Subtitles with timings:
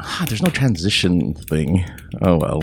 [0.00, 1.84] ah, there's no transition thing.
[2.22, 2.62] Oh well.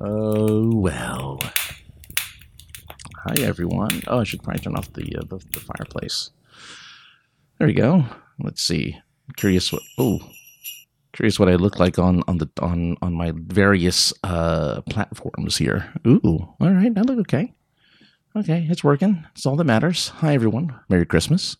[0.00, 1.40] Oh well.
[3.16, 4.02] Hi everyone.
[4.06, 6.30] Oh, I should probably turn off the uh, the, the fireplace.
[7.58, 8.04] There we go.
[8.38, 8.98] Let's see.
[9.36, 9.82] Curious what.
[9.98, 10.20] Oh,
[11.12, 15.92] curious what I look like on on the on on my various uh platforms here.
[16.06, 16.92] Ooh, all right.
[16.96, 17.52] I look okay.
[18.36, 19.24] Okay, it's working.
[19.34, 20.08] It's all that matters.
[20.20, 20.78] Hi everyone.
[20.88, 21.56] Merry Christmas.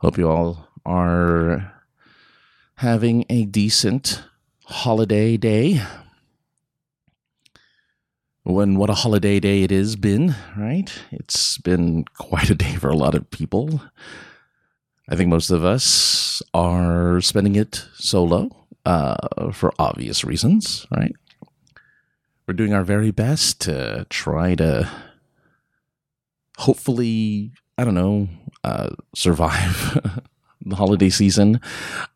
[0.00, 1.72] Hope you all are
[2.76, 4.22] having a decent
[4.66, 5.82] holiday day.
[8.42, 10.92] When what a holiday day it has been, right?
[11.10, 13.80] It's been quite a day for a lot of people.
[15.08, 18.50] I think most of us are spending it solo
[18.84, 21.14] uh, for obvious reasons, right?
[22.46, 24.88] We're doing our very best to try to
[26.58, 28.28] hopefully, I don't know,
[28.62, 30.20] uh, survive
[30.66, 31.60] the holiday season,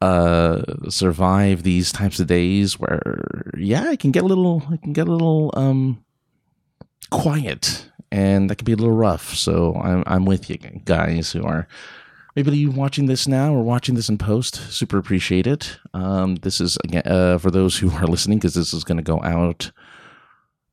[0.00, 4.93] uh, survive these types of days where, yeah, I can get a little, I can
[4.93, 6.04] get a little um,
[7.10, 9.34] quiet, and that can be a little rough.
[9.34, 11.68] So I'm, I'm with you guys who are
[12.37, 14.56] maybe you watching this now or watching this in post.
[14.73, 15.78] Super appreciate it.
[15.95, 19.02] Um, this is again uh, for those who are listening because this is going to
[19.02, 19.71] go out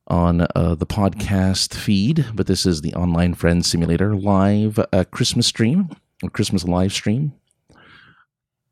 [0.08, 5.46] on uh, the podcast feed, but this is the Online Friends Simulator live uh, Christmas
[5.46, 5.90] stream
[6.22, 7.34] or Christmas live stream.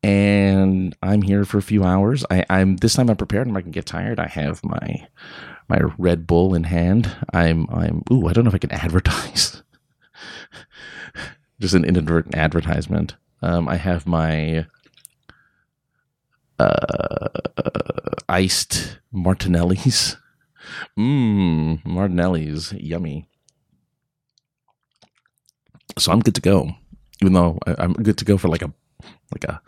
[0.03, 2.25] And I'm here for a few hours.
[2.29, 3.47] I, I'm this time I'm prepared.
[3.47, 4.19] I'm I can get tired.
[4.19, 5.07] I have my
[5.67, 7.15] my Red Bull in hand.
[7.33, 8.03] I'm I'm.
[8.11, 9.63] Ooh, I don't know if I can advertise.
[11.59, 13.15] Just an inadvertent advertisement.
[13.41, 14.67] Um, I have my
[16.59, 17.27] uh,
[18.29, 20.17] iced Martinelli's
[20.97, 23.27] Mmm, Martinelli's yummy.
[25.97, 26.71] So I'm good to go,
[27.21, 28.73] even though I, am good to go for like a
[29.31, 29.61] like a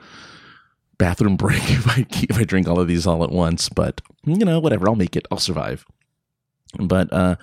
[0.98, 3.70] bathroom break if I if I drink all of these all at once.
[3.70, 5.28] But you know, whatever, I'll make it.
[5.32, 5.86] I'll survive.
[6.78, 7.36] But uh,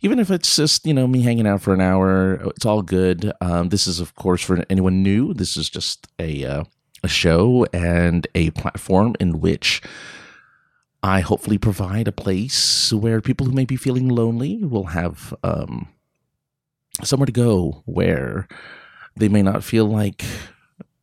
[0.00, 3.32] even if it's just you know me hanging out for an hour, it's all good.
[3.40, 5.34] Um, this is of course for anyone new.
[5.34, 6.64] This is just a uh,
[7.04, 9.82] a show and a platform in which
[11.02, 15.88] I hopefully provide a place where people who may be feeling lonely will have um,
[17.02, 18.46] somewhere to go where
[19.16, 20.24] they may not feel like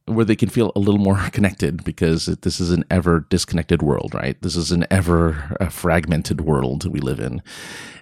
[0.09, 4.13] where they can feel a little more connected because this is an ever disconnected world,
[4.13, 4.41] right?
[4.41, 7.41] This is an ever uh, fragmented world we live in.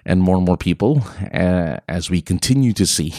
[0.04, 3.12] And more and more people, uh, as we continue to see,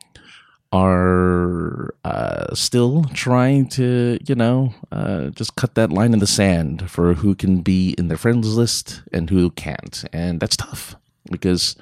[0.72, 6.90] are uh, still trying to, you know, uh, just cut that line in the sand
[6.90, 10.04] for who can be in their friends list and who can't.
[10.12, 10.96] And that's tough
[11.30, 11.76] because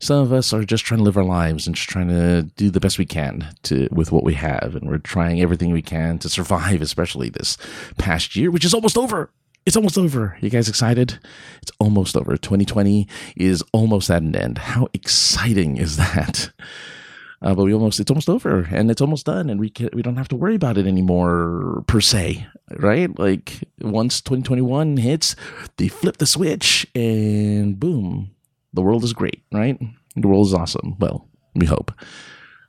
[0.00, 2.70] some of us are just trying to live our lives and just trying to do
[2.70, 4.76] the best we can to with what we have.
[4.76, 7.56] And we're trying everything we can to survive, especially this
[7.96, 9.30] past year, which is almost over.
[9.66, 10.38] It's almost over.
[10.40, 11.18] You guys excited?
[11.62, 12.36] It's almost over.
[12.36, 14.58] 2020 is almost at an end.
[14.58, 16.52] How exciting is that?
[17.40, 20.02] Uh, but we almost it's almost over and it's almost done and we can, we
[20.02, 22.44] don't have to worry about it anymore per se
[22.78, 25.36] right like once 2021 hits
[25.76, 28.32] they flip the switch and boom
[28.78, 29.78] the world is great right
[30.14, 31.92] the world is awesome well we hope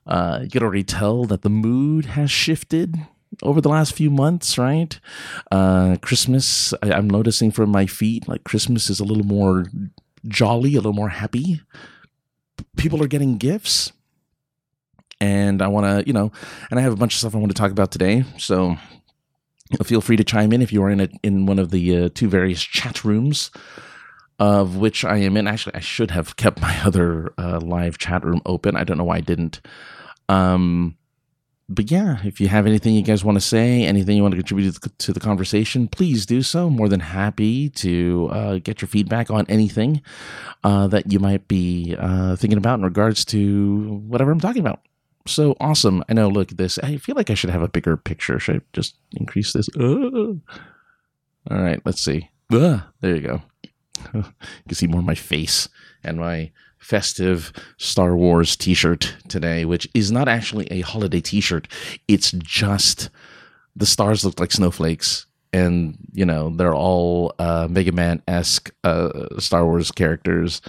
[0.08, 2.96] uh, you can already tell that the mood has shifted
[3.44, 5.00] over the last few months, right?
[5.52, 9.66] Uh, Christmas, I, am noticing from my feet, like Christmas is a little more
[10.28, 11.62] jolly, a little more happy.
[12.76, 13.92] People are getting gifts
[15.22, 16.32] and I want to, you know,
[16.70, 18.24] and I have a bunch of stuff I want to talk about today.
[18.38, 18.78] So
[19.84, 22.10] feel free to chime in if you are in a, in one of the uh,
[22.14, 23.52] two various chat rooms
[24.40, 25.48] of which I am in.
[25.48, 28.76] Actually, I should have kept my other uh, live chat room open.
[28.76, 29.62] I don't know why I didn't.
[30.28, 30.96] Um,
[31.72, 34.38] but yeah, if you have anything you guys want to say, anything you want to
[34.38, 36.68] contribute to the conversation, please do so.
[36.68, 40.02] More than happy to uh, get your feedback on anything
[40.64, 44.82] uh, that you might be uh, thinking about in regards to whatever I'm talking about
[45.30, 46.04] so awesome.
[46.10, 46.80] I know, look at this.
[46.80, 48.40] I feel like I should have a bigger picture.
[48.40, 49.70] Should I just increase this?
[51.50, 52.30] All right, let's see.
[53.02, 53.42] There you go.
[54.14, 54.24] you
[54.68, 55.68] can see more of my face
[56.04, 61.42] and my festive Star Wars t shirt today, which is not actually a holiday t
[61.42, 61.68] shirt.
[62.08, 63.10] It's just
[63.76, 65.26] the stars look like snowflakes.
[65.52, 70.62] And, you know, they're all uh, Mega Man esque uh, Star Wars characters.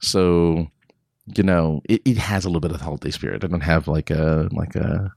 [0.00, 0.70] So
[1.36, 3.44] you know, it, it has a little bit of holiday spirit.
[3.44, 5.12] I don't have like a like a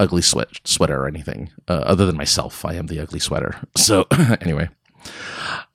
[0.00, 2.64] ugly sweat sweater or anything uh, other than myself.
[2.64, 3.56] I am the ugly sweater.
[3.76, 4.06] So
[4.40, 4.68] anyway,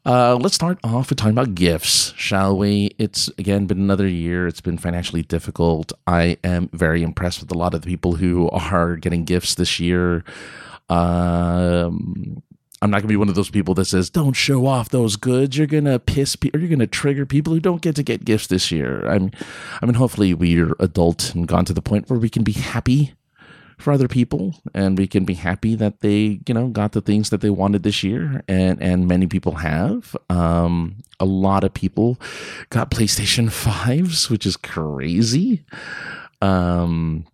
[0.06, 2.92] uh, let's start off with talking about gifts, shall we?
[2.98, 4.48] It's again been another year.
[4.48, 5.94] It's been financially difficult.
[6.06, 9.80] I am very impressed with a lot of the people who are getting gifts this
[9.80, 10.26] year.
[10.90, 12.44] Um,
[12.82, 15.58] I'm not gonna be one of those people that says don't show off those goods.
[15.58, 16.60] You're gonna piss people.
[16.60, 19.08] You're gonna trigger people who don't get to get gifts this year.
[19.08, 19.32] I'm,
[19.82, 23.14] I mean, hopefully we're adult and gone to the point where we can be happy
[23.84, 27.30] for other people and we can be happy that they you know got the things
[27.30, 30.16] that they wanted this year and and many people have.
[30.30, 32.20] Um a lot of people
[32.70, 35.66] got playstation 5s which is crazy.
[36.42, 37.26] Um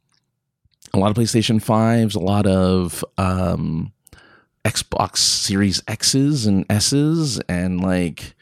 [0.94, 3.94] a lot of playstation 5s a lot of um
[4.66, 8.36] xbox series x's and s's and like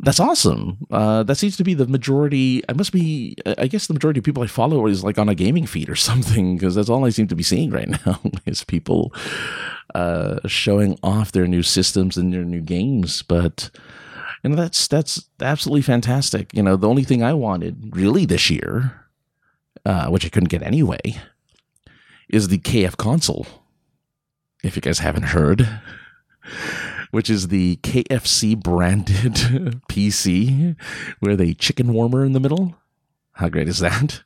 [0.00, 0.78] that's awesome.
[0.90, 2.62] Uh, that seems to be the majority.
[2.68, 3.36] I must be.
[3.46, 5.96] I guess the majority of people I follow is like on a gaming feed or
[6.10, 9.12] something because that's all I seem to be seeing right now is people
[9.94, 13.22] uh, showing off their new systems and their new games.
[13.22, 13.70] But
[14.44, 16.54] you know that's that's absolutely fantastic.
[16.54, 19.04] You know the only thing I wanted really this year,
[19.84, 21.20] uh, which I couldn't get anyway,
[22.28, 23.46] is the KFConsole.
[24.62, 25.68] If you guys haven't heard
[27.10, 29.32] which is the KFC branded
[29.88, 30.76] PC
[31.20, 32.76] with a chicken warmer in the middle.
[33.32, 34.22] How great is that?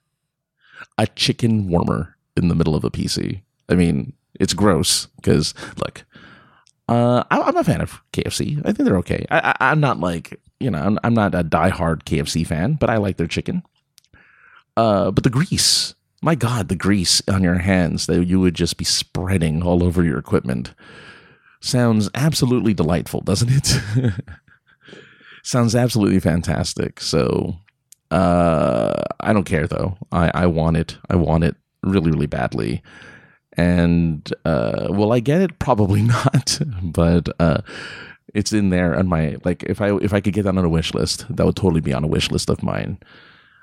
[0.99, 3.43] A chicken warmer in the middle of a PC.
[3.69, 6.05] I mean, it's gross because look,
[6.89, 8.61] uh, I, am a fan of KFC.
[8.61, 9.25] I think they're okay.
[9.31, 12.97] I, am not like you know, I'm, I'm, not a diehard KFC fan, but I
[12.97, 13.63] like their chicken.
[14.77, 18.77] Uh, but the grease, my God, the grease on your hands that you would just
[18.77, 20.73] be spreading all over your equipment
[21.63, 24.13] sounds absolutely delightful, doesn't it?
[25.43, 27.01] sounds absolutely fantastic.
[27.01, 27.57] So
[28.11, 29.97] uh, I don't care though.
[30.11, 30.99] I, I want it.
[31.09, 32.83] I want it really, really badly.
[33.55, 35.59] And uh, will I get it?
[35.59, 36.59] Probably not.
[36.83, 37.63] but uh,
[38.35, 39.63] it's in there on my like.
[39.65, 41.93] If I if I could get that on a wish list, that would totally be
[41.93, 42.99] on a wish list of mine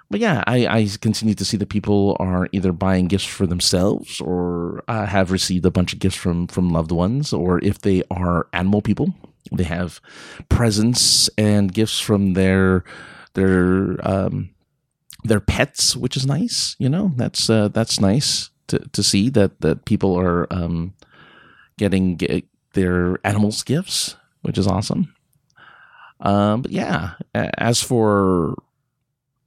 [0.09, 4.19] but yeah, I, I continue to see that people are either buying gifts for themselves
[4.19, 8.01] or uh, have received a bunch of gifts from from loved ones, or if they
[8.09, 9.13] are animal people,
[9.51, 10.01] they have
[10.49, 12.83] presents and gifts from their
[13.33, 14.49] their um,
[15.23, 16.75] their pets, which is nice.
[16.79, 20.95] You know, that's uh, that's nice to to see that that people are um,
[21.77, 25.13] getting get their animals gifts, which is awesome.
[26.21, 28.55] Um, but yeah, as for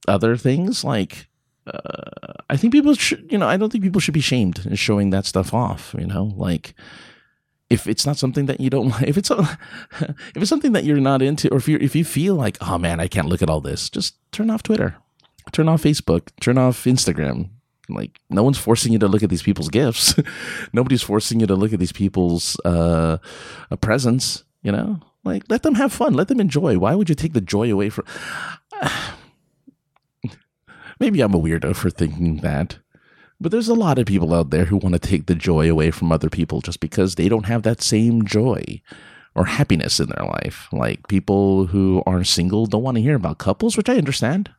[0.07, 1.27] other things like
[1.65, 4.75] uh, I think people should, you know, I don't think people should be shamed in
[4.75, 5.95] showing that stuff off.
[5.97, 6.73] You know, like
[7.69, 9.59] if it's not something that you don't like, if it's a,
[10.01, 12.77] if it's something that you're not into, or if you if you feel like, oh
[12.77, 14.95] man, I can't look at all this, just turn off Twitter,
[15.51, 17.49] turn off Facebook, turn off Instagram.
[17.89, 20.15] Like no one's forcing you to look at these people's gifts.
[20.73, 23.17] Nobody's forcing you to look at these people's uh,
[23.81, 24.43] presents.
[24.63, 26.77] You know, like let them have fun, let them enjoy.
[26.77, 28.05] Why would you take the joy away from?
[31.03, 32.77] Maybe I'm a weirdo for thinking that.
[33.37, 35.91] But there's a lot of people out there who want to take the joy away
[35.91, 38.81] from other people just because they don't have that same joy
[39.35, 40.69] or happiness in their life.
[40.71, 44.51] Like people who are single don't want to hear about couples, which I understand.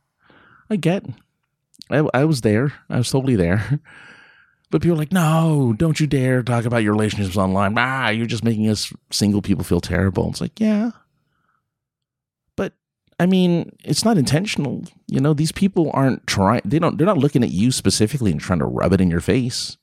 [0.69, 1.03] I get.
[1.89, 2.73] I, I was there.
[2.91, 3.79] I was totally there.
[4.71, 7.75] But people are like, no, don't you dare talk about your relationships online.
[7.77, 10.27] Ah, you're just making us single people feel terrible.
[10.29, 10.89] It's like, yeah,
[13.19, 14.83] I mean, it's not intentional.
[15.07, 18.41] You know, these people aren't trying, they don't, they're not looking at you specifically and
[18.41, 19.77] trying to rub it in your face.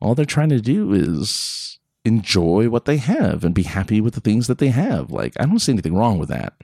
[0.00, 4.20] All they're trying to do is enjoy what they have and be happy with the
[4.20, 5.10] things that they have.
[5.10, 6.54] Like, I don't see anything wrong with that.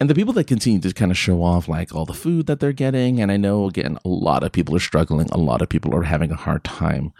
[0.00, 2.58] And the people that continue to kind of show off like all the food that
[2.58, 5.68] they're getting, and I know again, a lot of people are struggling, a lot of
[5.68, 7.12] people are having a hard time.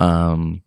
[0.00, 0.62] Um,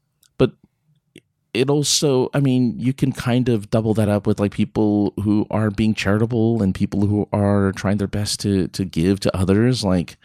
[1.57, 5.45] it also i mean you can kind of double that up with like people who
[5.49, 9.83] are being charitable and people who are trying their best to to give to others.
[9.83, 10.17] Like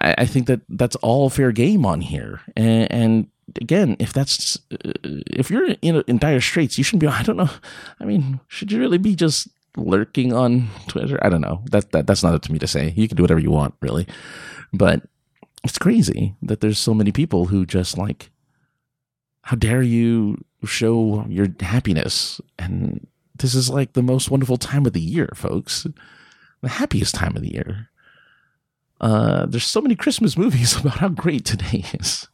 [0.00, 2.40] i, I think that that's all fair game on here.
[2.56, 3.26] And, and
[3.60, 7.36] again if that's uh, if you're in, in dire straits you shouldn't be i don't
[7.36, 7.50] know.
[8.00, 11.18] I mean should you really be just lurking on twitter?
[11.22, 11.62] I don't know.
[11.70, 12.92] That, that that's not up to me to say.
[12.96, 14.06] You can do whatever you want really.
[14.72, 15.02] But
[15.64, 18.30] it's crazy that there's so many people who just like
[19.46, 22.40] how dare you show your happiness?
[22.58, 25.86] And this is like the most wonderful time of the year, folks.
[26.62, 27.88] The happiest time of the year.
[29.00, 32.26] Uh, there's so many Christmas movies about how great today is.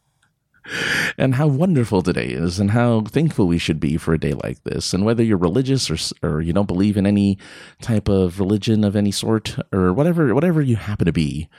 [1.19, 4.63] and how wonderful today is and how thankful we should be for a day like
[4.63, 7.37] this and whether you're religious or or you don't believe in any
[7.81, 11.49] type of religion of any sort or whatever whatever you happen to be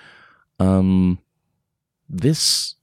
[0.59, 1.19] um
[2.09, 2.77] this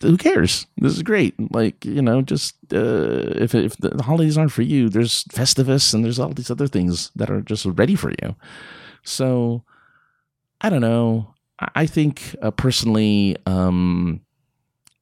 [0.00, 0.66] who cares?
[0.78, 1.34] This is great.
[1.52, 6.04] Like you know, just uh, if if the holidays aren't for you, there's Festivus and
[6.04, 8.34] there's all these other things that are just ready for you.
[9.04, 9.64] So
[10.60, 11.34] I don't know.
[11.74, 14.20] I think uh, personally, um,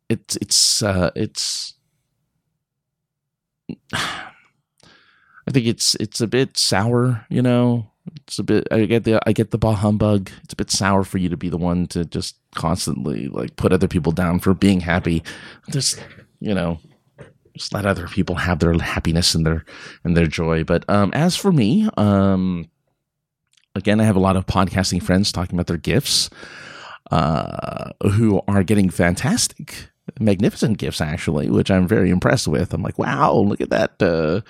[0.09, 1.75] it's it's uh, it's.
[5.49, 7.90] I think it's it's a bit sour, you know.
[8.31, 8.69] It's a bit.
[8.71, 10.31] I get the I get the bah humbug.
[10.45, 13.73] It's a bit sour for you to be the one to just constantly like put
[13.73, 15.25] other people down for being happy.
[15.69, 16.01] Just
[16.39, 16.79] you know,
[17.57, 19.65] just let other people have their happiness and their
[20.05, 20.63] and their joy.
[20.63, 22.71] But um, as for me, um,
[23.75, 26.31] again, I have a lot of podcasting friends talking about their gifts,
[27.11, 32.73] uh, who are getting fantastic, magnificent gifts actually, which I'm very impressed with.
[32.73, 34.03] I'm like, wow, look at that.
[34.03, 34.41] Uh,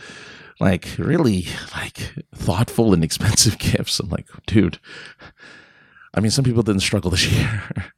[0.60, 3.98] like really like thoughtful and expensive gifts.
[3.98, 4.78] I'm like, dude.
[6.14, 7.92] I mean, some people didn't struggle this year,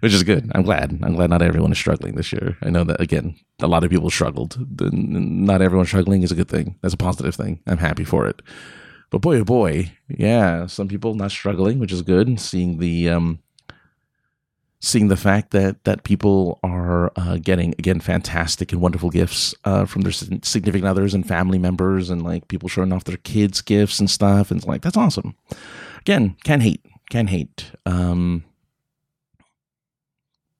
[0.00, 0.50] which is good.
[0.54, 0.98] I'm glad.
[1.02, 2.56] I'm glad not everyone is struggling this year.
[2.62, 4.56] I know that again, a lot of people struggled.
[4.92, 6.76] Not everyone struggling is a good thing.
[6.82, 7.60] That's a positive thing.
[7.66, 8.42] I'm happy for it.
[9.10, 12.38] But boy, oh boy, yeah, some people not struggling, which is good.
[12.38, 13.40] Seeing the um,
[14.80, 19.84] seeing the fact that that people are uh, getting again fantastic and wonderful gifts uh,
[19.84, 24.00] from their significant others and family members and like people showing off their kids gifts
[24.00, 25.34] and stuff and it's like that's awesome
[26.00, 28.42] again can't hate can't hate um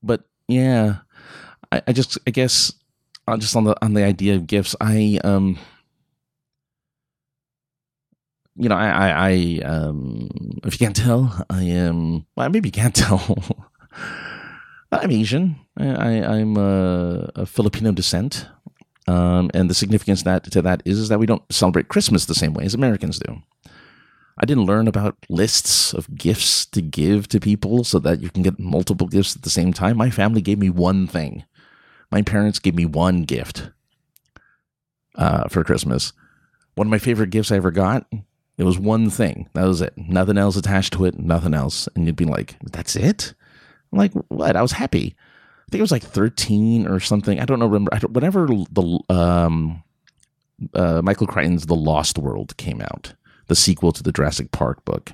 [0.03, 0.99] but yeah
[1.73, 2.73] I, I just i guess
[3.27, 5.59] uh, just on the on the idea of gifts i um
[8.57, 10.29] you know, I, I, I, um,
[10.65, 13.39] if you can't tell, I am, well, maybe you can't tell.
[14.93, 15.57] I'm Asian.
[15.77, 18.47] I, am a, a, Filipino descent.
[19.07, 22.35] Um, and the significance that to that is, is that we don't celebrate Christmas the
[22.35, 23.43] same way as Americans do.
[24.39, 28.43] I didn't learn about lists of gifts to give to people so that you can
[28.43, 29.97] get multiple gifts at the same time.
[29.97, 31.45] My family gave me one thing.
[32.11, 33.71] My parents gave me one gift
[35.15, 36.13] uh, for Christmas.
[36.75, 38.07] One of my favorite gifts I ever got.
[38.57, 39.49] It was one thing.
[39.55, 39.93] That was it.
[39.97, 41.19] Nothing else attached to it.
[41.19, 41.89] Nothing else.
[41.95, 43.35] And you'd be like, "That's it."
[43.93, 44.57] I'm like, what?
[44.57, 45.17] I was happy.
[45.17, 47.39] I think it was like 13 or something.
[47.39, 47.67] I don't know.
[47.67, 49.83] Remember, don't, whenever the um,
[50.75, 53.15] uh, Michael Crichton's The Lost World came out,
[53.47, 55.13] the sequel to the Jurassic Park book,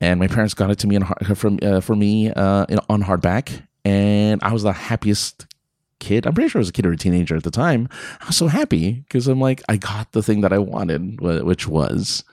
[0.00, 3.02] and my parents got it to me in, from uh, for me uh, in, on
[3.02, 5.46] hardback, and I was the happiest
[5.98, 6.26] kid.
[6.26, 7.88] I'm pretty sure I was a kid or a teenager at the time.
[8.20, 11.66] I was so happy because I'm like, I got the thing that I wanted, which
[11.66, 12.24] was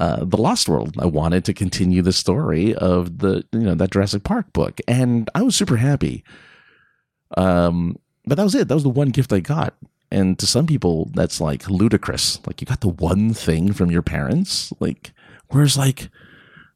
[0.00, 0.96] uh, the Lost World.
[0.98, 5.28] I wanted to continue the story of the you know that Jurassic Park book, and
[5.34, 6.24] I was super happy.
[7.36, 8.68] Um, but that was it.
[8.68, 9.74] That was the one gift I got.
[10.10, 12.40] And to some people, that's like ludicrous.
[12.46, 14.72] Like you got the one thing from your parents.
[14.80, 15.12] Like,
[15.50, 16.08] whereas like,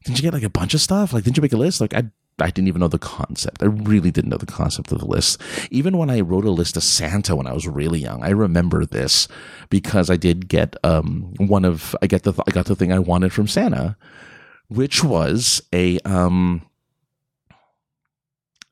[0.03, 1.11] didn't you get like a bunch of stuff?
[1.11, 1.81] Like, didn't you make a list?
[1.81, 2.03] Like, I
[2.39, 3.63] I didn't even know the concept.
[3.63, 5.41] I really didn't know the concept of the list.
[5.71, 8.85] Even when I wrote a list of Santa when I was really young, I remember
[8.85, 9.29] this
[9.69, 12.99] because I did get um, one of I get the I got the thing I
[12.99, 13.95] wanted from Santa,
[14.67, 16.61] which was a um,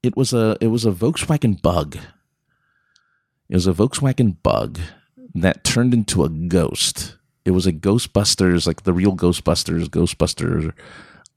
[0.02, 1.98] it was a it was a Volkswagen Bug.
[3.48, 4.80] It was a Volkswagen Bug
[5.36, 7.16] that turned into a ghost.
[7.46, 10.74] It was a Ghostbusters, like the real Ghostbusters, Ghostbusters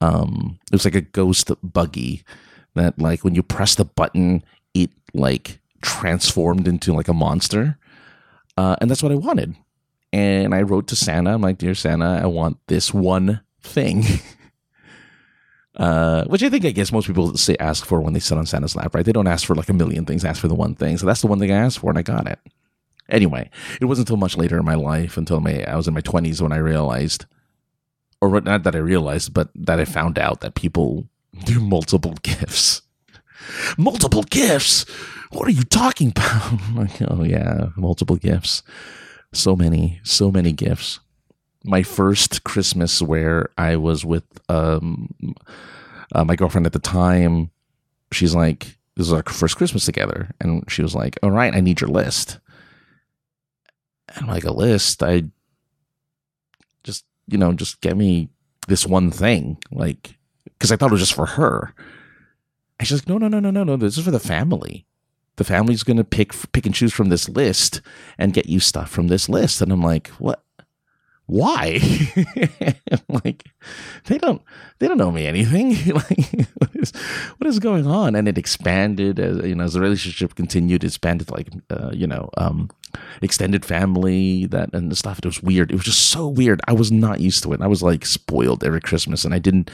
[0.00, 2.22] um it was like a ghost buggy
[2.74, 4.42] that like when you press the button
[4.74, 7.78] it like transformed into like a monster.
[8.56, 9.54] Uh, and that's what i wanted.
[10.12, 14.04] And i wrote to santa i'm like dear santa i want this one thing.
[15.78, 18.46] Uh, which i think i guess most people say ask for when they sit on
[18.46, 19.04] santa's lap right?
[19.04, 20.96] They don't ask for like a million things ask for the one thing.
[20.96, 22.38] So that's the one thing i asked for and i got it.
[23.10, 26.00] Anyway it wasn't until much later in my life until my i was in my
[26.00, 27.26] 20s when i realized
[28.20, 31.08] or not that I realized, but that I found out that people
[31.44, 32.82] do multiple gifts.
[33.78, 34.85] multiple gifts?
[35.30, 36.61] What are you talking about?
[36.75, 38.62] like, oh yeah, multiple gifts.
[39.32, 41.00] So many, so many gifts.
[41.64, 45.12] My first Christmas where I was with um,
[46.14, 47.50] uh, my girlfriend at the time,
[48.12, 50.30] she's like, this is our first Christmas together.
[50.40, 52.38] And she was like, all right, I need your list.
[54.08, 55.02] And I'm like, a list?
[55.02, 55.25] I
[57.26, 58.28] you know, just get me
[58.68, 61.75] this one thing, like, because I thought it was just for her.
[62.78, 63.76] And she's like, no, no, no, no, no, no.
[63.76, 64.87] This is for the family.
[65.37, 67.83] The family's gonna pick pick and choose from this list
[68.16, 69.61] and get you stuff from this list.
[69.61, 70.42] And I'm like, what?
[71.26, 71.80] Why?
[73.09, 73.45] like,
[74.06, 74.40] they don't
[74.78, 75.71] they don't know me anything.
[75.95, 76.92] like, what is
[77.37, 78.14] what is going on?
[78.14, 80.85] And it expanded as you know as the relationship continued.
[80.85, 82.71] It expanded like uh, you know um,
[83.22, 85.18] extended family that and the stuff.
[85.18, 85.70] It was weird.
[85.70, 86.60] It was just so weird.
[86.66, 87.60] I was not used to it.
[87.60, 89.70] I was like spoiled every Christmas, and I didn't.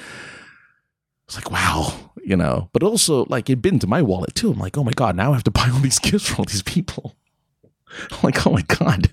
[1.26, 2.68] It's like wow, you know.
[2.72, 4.52] But also like it'd been to my wallet too.
[4.52, 6.44] I'm like, oh my god, now I have to buy all these gifts for all
[6.44, 7.16] these people.
[8.10, 9.10] I'm like, oh my god,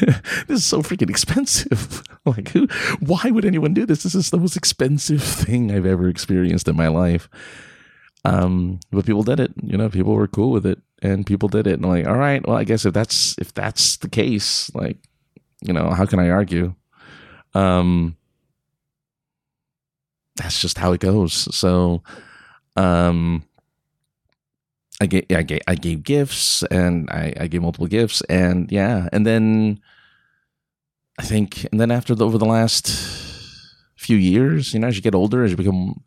[0.46, 2.02] this is so freaking expensive.
[2.24, 2.66] like, who?
[3.00, 4.02] Why would anyone do this?
[4.02, 7.28] This is the most expensive thing I've ever experienced in my life.
[8.24, 9.52] Um, but people did it.
[9.62, 11.74] You know, people were cool with it, and people did it.
[11.74, 14.98] And I'm like, all right, well, I guess if that's if that's the case, like,
[15.62, 16.74] you know, how can I argue?
[17.54, 18.16] Um,
[20.36, 21.54] that's just how it goes.
[21.54, 22.02] So,
[22.76, 23.44] um,
[25.00, 29.08] I gave, I gave, I gave gifts and I, I gave multiple gifts and yeah.
[29.12, 29.80] And then
[31.18, 32.88] I think, and then after the, over the last
[33.96, 36.02] few years, you know, as you get older, as you become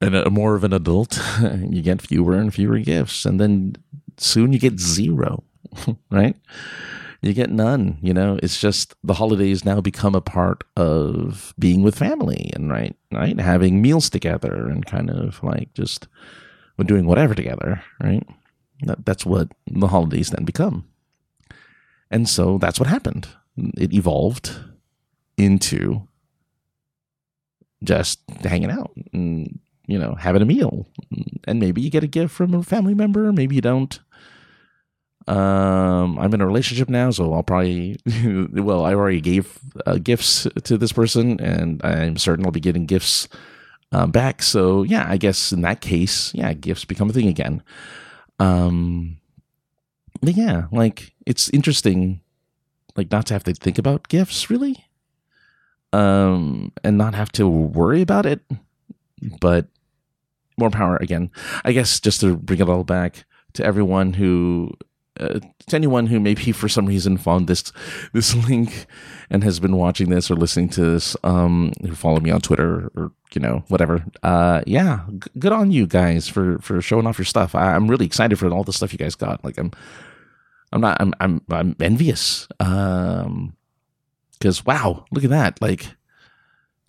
[0.00, 1.20] an, a more of an adult,
[1.68, 3.24] you get fewer and fewer gifts.
[3.24, 3.76] And then
[4.16, 5.44] soon you get zero,
[6.10, 6.36] right?
[7.20, 11.82] You get none, you know, it's just the holidays now become a part of being
[11.82, 16.06] with family and right, right, having meals together and kind of like just
[16.86, 18.24] doing whatever together, right?
[18.82, 20.86] That, that's what the holidays then become.
[22.08, 23.26] And so that's what happened.
[23.56, 24.56] It evolved
[25.36, 26.06] into
[27.82, 30.86] just hanging out and, you know, having a meal.
[31.44, 33.98] And maybe you get a gift from a family member, maybe you don't.
[35.26, 37.98] Um, I'm in a relationship now, so I'll probably,
[38.52, 42.86] well, I already gave uh, gifts to this person, and I'm certain I'll be getting
[42.86, 43.28] gifts
[43.92, 44.42] uh, back.
[44.42, 47.62] So yeah, I guess in that case, yeah, gifts become a thing again.
[48.38, 49.18] Um,
[50.22, 52.20] but yeah, like it's interesting,
[52.96, 54.86] like not to have to think about gifts really,
[55.92, 58.40] um, and not have to worry about it.
[59.40, 59.66] But
[60.58, 61.30] more power again.
[61.64, 63.24] I guess just to bring it all back
[63.54, 64.72] to everyone who
[65.20, 67.72] uh, to anyone who maybe for some reason found this
[68.12, 68.86] this link
[69.30, 72.90] and has been watching this or listening to this, um, who follow me on Twitter
[72.96, 77.18] or you know whatever, uh, yeah, g- good on you guys for for showing off
[77.18, 77.54] your stuff.
[77.54, 79.44] I, am really excited for all the stuff you guys got.
[79.44, 79.72] Like I'm,
[80.72, 82.48] I'm not, I'm I'm I'm envious.
[82.60, 83.54] Um,
[84.32, 85.86] because wow, look at that, like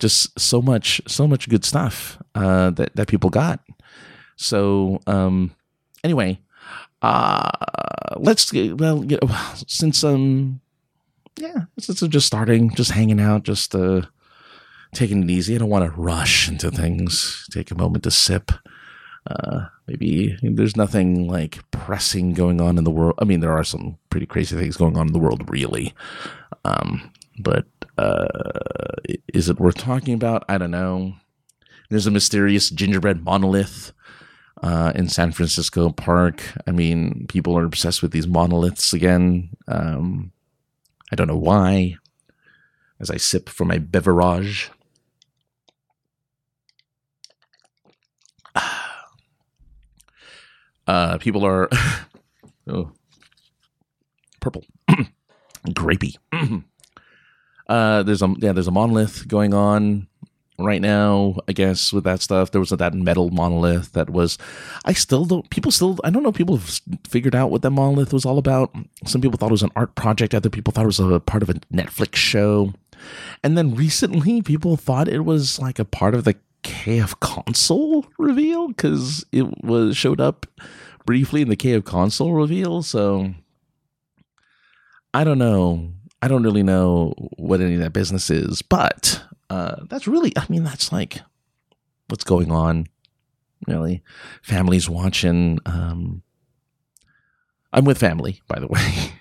[0.00, 3.60] just so much so much good stuff uh that that people got.
[4.36, 5.54] So um,
[6.02, 6.40] anyway
[7.02, 7.50] uh
[8.16, 9.28] let's well you know,
[9.66, 10.60] since um
[11.38, 14.02] yeah since we're just starting just hanging out just uh
[14.92, 15.54] taking it easy.
[15.54, 18.52] I don't want to rush into things take a moment to sip.
[19.30, 23.14] Uh maybe there's nothing like pressing going on in the world.
[23.18, 25.94] I mean there are some pretty crazy things going on in the world really.
[26.64, 27.66] Um but
[28.00, 28.26] uh
[29.32, 31.14] is it worth talking about i don't know
[31.90, 33.92] there's a mysterious gingerbread monolith
[34.62, 36.42] uh, in San Francisco Park.
[36.66, 39.50] I mean, people are obsessed with these monoliths again.
[39.66, 40.32] Um,
[41.10, 41.96] I don't know why.
[43.00, 44.70] As I sip from my beverage.
[50.86, 51.68] Uh, people are
[52.66, 52.90] oh,
[54.40, 54.64] purple,
[55.68, 56.16] grapey.
[57.70, 60.08] uh, there's a yeah, there's a monolith going on
[60.58, 62.50] right now, I guess, with that stuff.
[62.50, 64.38] There was that metal monolith that was,
[64.84, 68.12] I still don't, people still, I don't know, people have figured out what that monolith
[68.12, 68.74] was all about.
[69.06, 71.42] Some people thought it was an art project, other people thought it was a part
[71.42, 72.74] of a Netflix show.
[73.42, 79.24] And then recently, people thought it was like a part of the KFConsole reveal because
[79.32, 80.46] it was showed up
[81.06, 82.82] briefly in the KFConsole reveal.
[82.82, 83.32] So
[85.14, 85.92] I don't know.
[86.22, 90.44] I don't really know what any of that business is, but uh, that's really, I
[90.48, 91.20] mean, that's like
[92.08, 92.86] what's going on,
[93.66, 94.02] really.
[94.42, 95.58] Families watching.
[95.64, 96.22] Um,
[97.72, 99.12] I'm with family, by the way.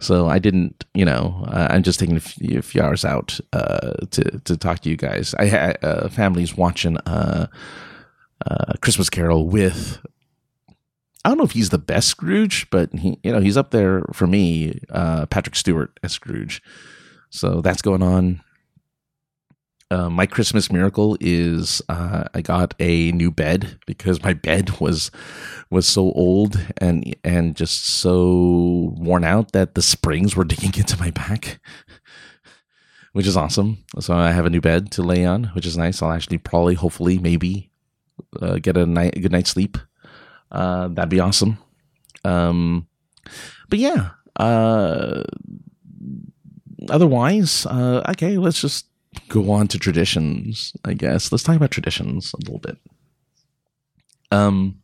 [0.00, 3.38] so I didn't, you know, uh, I'm just taking a few, a few hours out
[3.52, 5.34] uh, to to talk to you guys.
[5.38, 7.48] I had uh, families watching uh,
[8.46, 9.98] uh, Christmas Carol with.
[11.24, 14.02] I don't know if he's the best Scrooge, but he, you know, he's up there
[14.12, 14.80] for me.
[14.90, 16.62] Uh, Patrick Stewart as Scrooge,
[17.30, 18.42] so that's going on.
[19.90, 25.10] Uh, my Christmas miracle is uh, I got a new bed because my bed was
[25.70, 30.98] was so old and and just so worn out that the springs were digging into
[30.98, 31.60] my back,
[33.12, 33.84] which is awesome.
[34.00, 36.02] So I have a new bed to lay on, which is nice.
[36.02, 37.70] I'll actually probably, hopefully, maybe
[38.42, 39.78] uh, get a night a good night's sleep.
[40.50, 41.58] Uh, that'd be awesome.
[42.24, 42.86] Um,
[43.68, 44.10] but yeah.
[44.36, 45.22] Uh,
[46.88, 48.86] otherwise, okay, let's just
[49.28, 51.30] go on to traditions, I guess.
[51.30, 52.78] Let's talk about traditions a little bit.
[54.30, 54.80] Um,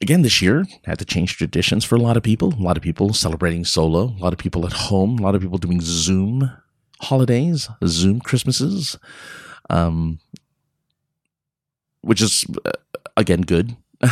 [0.00, 2.54] again, this year had to change traditions for a lot of people.
[2.54, 5.40] A lot of people celebrating solo, a lot of people at home, a lot of
[5.40, 6.50] people doing Zoom
[7.00, 8.96] holidays, Zoom Christmases,
[9.70, 10.20] um,
[12.02, 12.70] which is, uh,
[13.16, 13.76] again, good.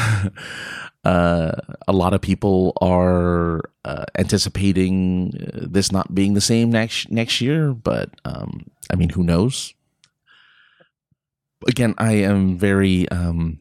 [1.03, 1.53] Uh,
[1.89, 7.41] a lot of people are uh, anticipating uh, this not being the same next next
[7.41, 9.73] year, but um, I mean, who knows?
[11.67, 13.61] Again, I am very um,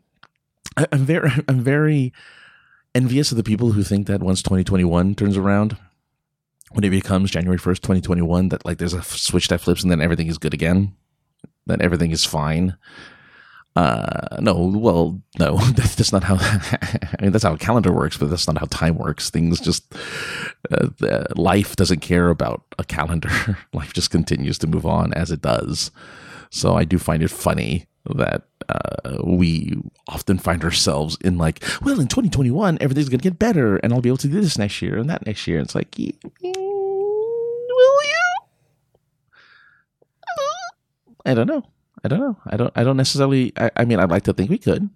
[0.80, 2.14] I, I'm very, I'm very
[2.96, 5.78] envious of the people who think that once 2021 turns around,
[6.72, 10.02] when it becomes January 1st, 2021, that like there's a switch that flips and then
[10.02, 10.96] everything is good again,
[11.66, 12.78] that everything is fine.
[13.76, 16.36] Uh, no, well, no, that's just not how.
[16.40, 19.30] I mean, that's how a calendar works, but that's not how time works.
[19.30, 19.94] Things just,
[20.72, 20.88] uh,
[21.36, 23.30] life doesn't care about a calendar.
[23.74, 25.92] life just continues to move on as it does.
[26.50, 29.78] So I do find it funny that uh, we
[30.08, 34.02] often find ourselves in like, well, in 2021, everything's going to get better, and I'll
[34.02, 35.60] be able to do this next year and that next year.
[35.60, 38.16] And It's like, will you?
[41.26, 41.64] I don't know.
[42.04, 42.38] I don't know.
[42.46, 42.74] I don't.
[42.76, 43.54] I don't necessarily.
[43.58, 44.90] I, I mean, I'd like to think we could.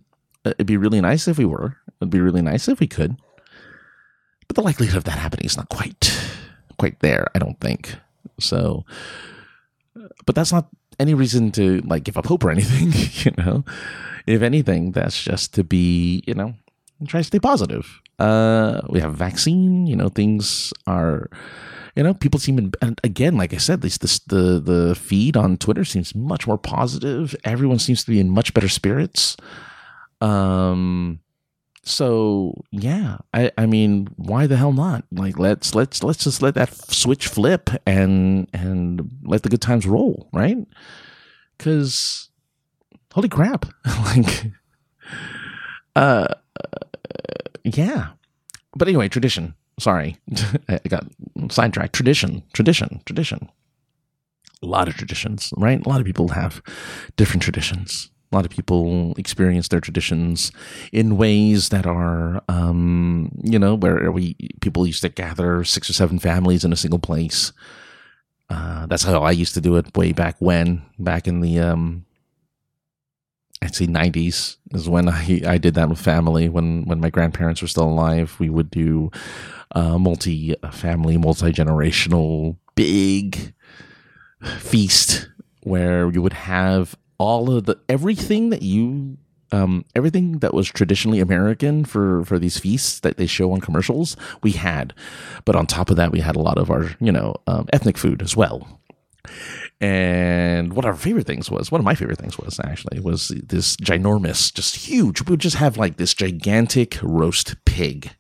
[0.45, 1.77] Uh, it'd be really nice if we were.
[1.99, 3.17] It'd be really nice if we could.
[4.47, 6.11] But the likelihood of that happening is not quite,
[6.77, 7.27] quite there.
[7.33, 7.95] I don't think
[8.39, 8.85] so.
[10.25, 10.67] But that's not
[10.99, 12.93] any reason to like give up hope or anything.
[13.23, 13.63] You know,
[14.27, 16.23] if anything, that's just to be.
[16.27, 16.53] You know,
[17.07, 18.01] try to stay positive.
[18.19, 19.87] Uh, we have vaccine.
[19.87, 21.29] You know, things are
[21.95, 25.57] you know, people seem, and again, like I said, this, this the the feed on
[25.57, 27.35] Twitter seems much more positive.
[27.43, 29.37] Everyone seems to be in much better spirits.
[30.19, 31.19] Um,
[31.83, 35.05] so yeah, I I mean, why the hell not?
[35.11, 39.85] Like, let's let's let's just let that switch flip and and let the good times
[39.85, 40.57] roll, right?
[41.57, 42.29] Because
[43.13, 44.51] holy crap, like,
[45.95, 46.27] uh,
[47.63, 48.07] yeah.
[48.75, 50.17] But anyway, tradition sorry,
[50.69, 51.05] I got
[51.49, 51.93] sidetracked.
[51.93, 53.49] Tradition, tradition, tradition.
[54.61, 55.85] A lot of traditions, right?
[55.85, 56.61] A lot of people have
[57.17, 58.09] different traditions.
[58.31, 60.51] A lot of people experience their traditions
[60.91, 65.93] in ways that are, um, you know, where we people used to gather six or
[65.93, 67.51] seven families in a single place.
[68.49, 72.05] Uh, that's how I used to do it way back when, back in the um,
[73.63, 76.49] I'd say 90s is when I, I did that with family.
[76.49, 79.11] When when my grandparents were still alive, we would do
[79.73, 83.53] uh, multi family, multi generational, big
[84.59, 85.29] feast
[85.61, 89.17] where you would have all of the everything that you
[89.53, 94.17] um, everything that was traditionally American for for these feasts that they show on commercials,
[94.41, 94.93] we had.
[95.45, 97.97] But on top of that, we had a lot of our you know um, ethnic
[97.97, 98.79] food as well.
[99.81, 103.75] And what our favorite things was, one of my favorite things was actually was this
[103.77, 105.21] ginormous, just huge.
[105.21, 108.11] We would just have like this gigantic roast pig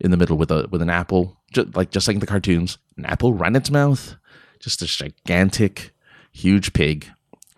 [0.00, 2.78] in the middle with a with an apple, just like just like in the cartoons,
[2.96, 4.16] an apple right in its mouth,
[4.60, 5.92] just this gigantic,
[6.32, 7.06] huge pig,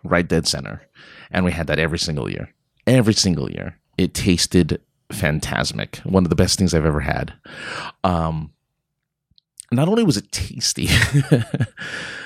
[0.02, 0.82] right dead center,
[1.30, 2.52] and we had that every single year,
[2.86, 3.78] every single year.
[3.98, 4.80] It tasted
[5.12, 7.34] phantasmic, one of the best things I've ever had.
[8.02, 8.52] Um,
[9.70, 10.88] not only was it tasty,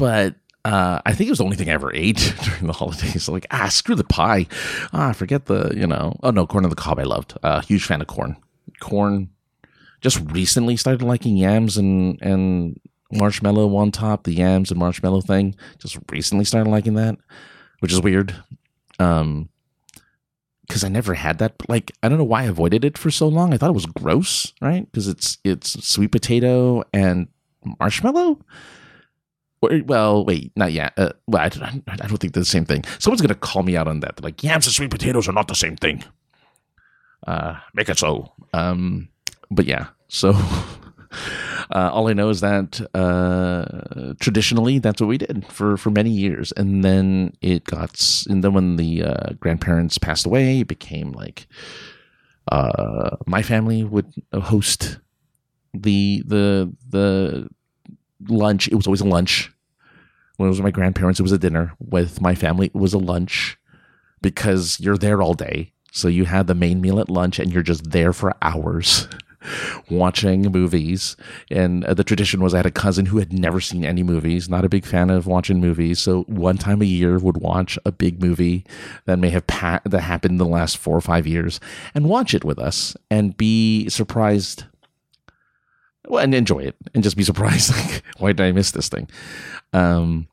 [0.00, 0.34] but
[0.64, 3.28] uh, I think it was the only thing I ever ate during the holidays.
[3.28, 4.46] Like, ah, screw the pie.
[4.94, 7.36] Ah, forget the, you know, oh no, corn on the cob I loved.
[7.42, 8.34] Uh, huge fan of corn.
[8.80, 9.28] Corn,
[10.00, 12.80] just recently started liking yams and and
[13.12, 15.54] marshmallow on top, the yams and marshmallow thing.
[15.78, 17.18] Just recently started liking that,
[17.80, 18.34] which is weird.
[18.98, 19.50] Um,
[20.66, 21.56] because I never had that.
[21.68, 23.52] Like I don't know why I avoided it for so long.
[23.52, 24.90] I thought it was gross, right?
[24.90, 27.28] Because it's it's sweet potato and
[27.78, 28.38] marshmallow.
[29.62, 30.94] Well, wait, not yet.
[30.96, 32.84] Uh, well, I, I don't think they're the same thing.
[32.98, 34.16] Someone's gonna call me out on that.
[34.16, 36.02] They're like yams and sweet potatoes are not the same thing.
[37.26, 38.32] Uh, make it so.
[38.54, 39.08] Um,
[39.50, 40.30] but yeah, so
[41.70, 46.10] uh, all I know is that uh, traditionally that's what we did for for many
[46.10, 51.12] years, and then it got, and then when the uh, grandparents passed away, it became
[51.12, 51.46] like
[52.50, 54.98] uh, my family would host
[55.74, 57.48] the the the
[58.28, 58.68] lunch.
[58.68, 59.52] It was always a lunch.
[60.36, 61.74] When it was with my grandparents, it was a dinner.
[61.78, 63.58] With my family, it was a lunch
[64.22, 65.72] because you're there all day.
[65.92, 69.08] So you had the main meal at lunch, and you're just there for hours.
[69.90, 71.16] watching movies.
[71.50, 74.48] And uh, the tradition was I had a cousin who had never seen any movies,
[74.48, 75.98] not a big fan of watching movies.
[75.98, 78.64] So one time a year would watch a big movie
[79.06, 81.60] that may have pa- that happened in the last four or five years
[81.94, 84.64] and watch it with us and be surprised.
[86.08, 87.72] Well, and enjoy it and just be surprised.
[87.80, 89.08] Like, why did I miss this thing?
[89.72, 90.28] Um,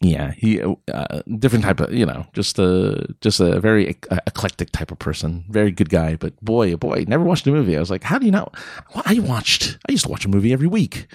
[0.00, 4.90] yeah, he uh, different type of you know just a just a very eclectic type
[4.90, 6.16] of person, very good guy.
[6.16, 7.76] But boy, oh boy, never watched a movie.
[7.76, 8.54] I was like, how do you not?
[9.06, 9.78] I watched.
[9.88, 11.06] I used to watch a movie every week.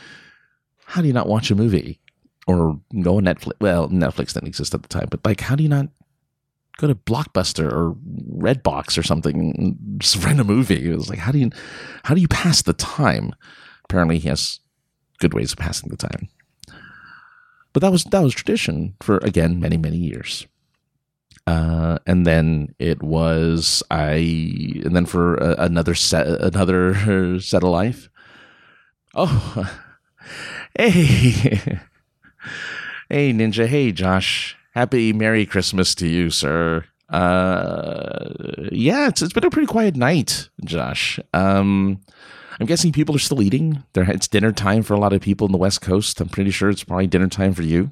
[0.86, 2.00] How do you not watch a movie
[2.48, 3.54] or go on Netflix?
[3.60, 5.90] Well, Netflix didn't exist at the time, but like, how do you not
[6.78, 7.96] go to Blockbuster or
[8.32, 10.90] Redbox or something and just rent a movie?
[10.90, 11.50] It was like, how do you
[12.04, 13.34] how do you pass the time?
[13.86, 14.60] Apparently, he has
[15.20, 16.30] good ways of passing the time.
[17.74, 20.48] But that was that was tradition for again many many years.
[21.48, 24.14] uh, and then it was I,
[24.84, 28.10] and then for a, another set, another set of life.
[29.16, 29.72] Oh,
[30.78, 30.92] hey,
[33.10, 33.68] hey, Ninja.
[33.68, 34.57] Hey, Josh.
[34.78, 36.86] Happy Merry Christmas to you, sir.
[37.10, 38.30] Uh,
[38.72, 41.20] yeah, it's it's been a pretty quiet night, Josh.
[41.34, 42.00] Um,
[42.60, 43.82] I'm guessing people are still eating.
[43.94, 46.22] There, it's dinner time for a lot of people in the West Coast.
[46.22, 47.90] I'm pretty sure it's probably dinner time for you.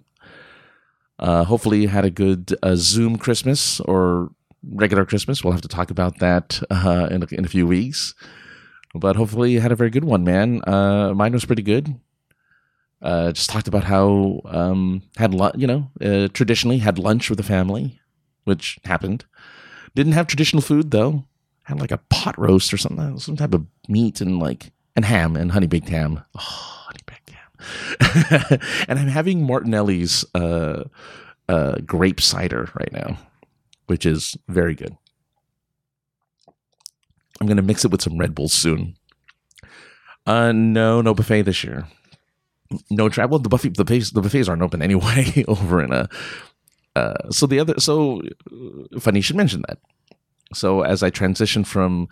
[1.18, 4.30] Uh, hopefully, you had a good uh, Zoom Christmas or
[4.64, 5.44] regular Christmas.
[5.44, 8.14] We'll have to talk about that uh, in, a, in a few weeks.
[8.94, 10.62] But hopefully, you had a very good one, man.
[10.68, 12.00] Uh, mine was pretty good.
[13.02, 17.44] Uh, just talked about how um, had you know uh, traditionally had lunch with the
[17.44, 18.00] family,
[18.46, 19.26] which happened.
[19.96, 21.26] Didn't have traditional food though.
[21.64, 25.36] Had like a pot roast or something, some type of meat and like and ham
[25.36, 26.24] and honey baked ham.
[26.36, 28.60] Oh, honey baked ham.
[28.88, 30.86] and I'm having Martinelli's uh,
[31.50, 33.18] uh, grape cider right now,
[33.88, 34.98] which is very good.
[37.42, 38.96] I'm gonna mix it with some Red Bull soon.
[40.26, 41.88] Uh, no, no buffet this year
[42.90, 43.40] no travel.
[43.40, 46.10] The buffet, the buffets, the buffets aren't open anyway over in a.
[46.96, 49.80] Uh, so the other, so uh, funny should mention that.
[50.54, 52.08] So as I transition from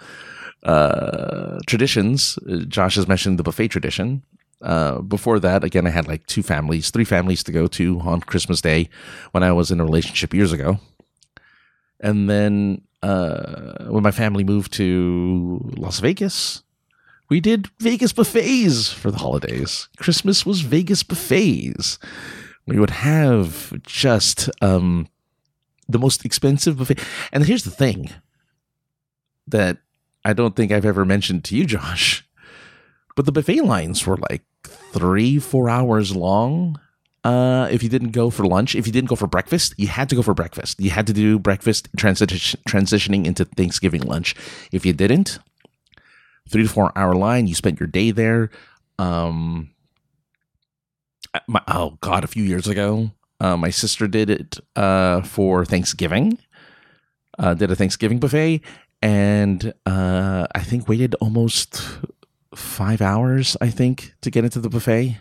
[0.63, 4.23] uh, traditions, uh, Josh has mentioned the buffet tradition.
[4.61, 8.21] Uh, before that, again, I had like two families, three families to go to on
[8.21, 8.89] Christmas Day
[9.31, 10.79] when I was in a relationship years ago.
[11.99, 16.63] And then uh, when my family moved to Las Vegas,
[17.33, 19.89] we did Vegas buffets for the holidays.
[19.97, 21.97] Christmas was Vegas buffets.
[22.67, 25.07] We would have just um,
[25.89, 26.99] the most expensive buffet.
[27.31, 28.11] And here's the thing
[29.47, 29.79] that
[30.23, 32.23] I don't think I've ever mentioned to you, Josh,
[33.15, 34.43] but the buffet lines were like
[34.93, 36.79] three, four hours long.
[37.23, 40.07] Uh, if you didn't go for lunch, if you didn't go for breakfast, you had
[40.09, 40.79] to go for breakfast.
[40.79, 44.35] You had to do breakfast transi- transitioning into Thanksgiving lunch.
[44.71, 45.39] If you didn't,
[46.49, 47.47] three to four hour line.
[47.47, 48.49] You spent your day there.
[48.99, 49.71] Um,
[51.47, 56.37] my, oh God, a few years ago, uh, my sister did it uh, for Thanksgiving.
[57.39, 58.61] Uh, did a Thanksgiving buffet,
[59.01, 61.81] and uh, I think waited almost
[62.55, 63.57] five hours.
[63.59, 65.19] I think to get into the buffet.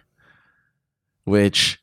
[1.25, 1.81] Which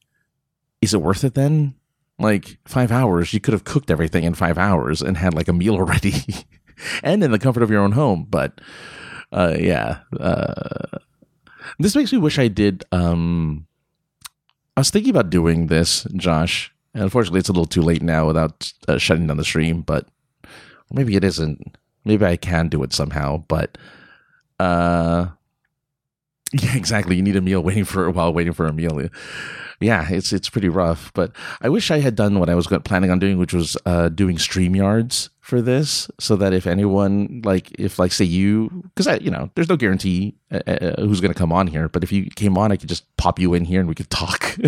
[0.81, 1.75] is it worth it then?
[2.19, 5.53] Like five hours, you could have cooked everything in five hours and had like a
[5.53, 6.23] meal already,
[7.01, 8.27] and in the comfort of your own home.
[8.29, 8.61] But
[9.31, 9.99] uh, yeah.
[10.19, 10.99] Uh,
[11.77, 12.83] this makes me wish I did.
[12.91, 13.67] Um,
[14.75, 16.73] I was thinking about doing this, Josh.
[16.93, 19.81] And unfortunately, it's a little too late now without uh, shutting down the stream.
[19.81, 20.07] But
[20.91, 21.77] maybe it isn't.
[22.05, 23.43] Maybe I can do it somehow.
[23.47, 23.77] But
[24.59, 25.27] uh,
[26.53, 27.15] yeah, exactly.
[27.15, 29.09] You need a meal waiting for while waiting for a meal
[29.81, 31.11] yeah, it's it's pretty rough.
[31.13, 34.09] But I wish I had done what I was planning on doing, which was uh,
[34.09, 39.15] doing StreamYards for this, so that if anyone like if like say you, because I
[39.15, 42.11] you know there's no guarantee uh, uh who's going to come on here, but if
[42.11, 44.55] you came on, I could just pop you in here and we could talk.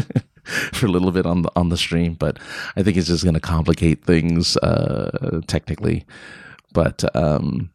[0.74, 2.39] for a little bit on the on the stream, but
[2.76, 6.04] I think it's just going to complicate things uh, technically.
[6.74, 7.70] But um,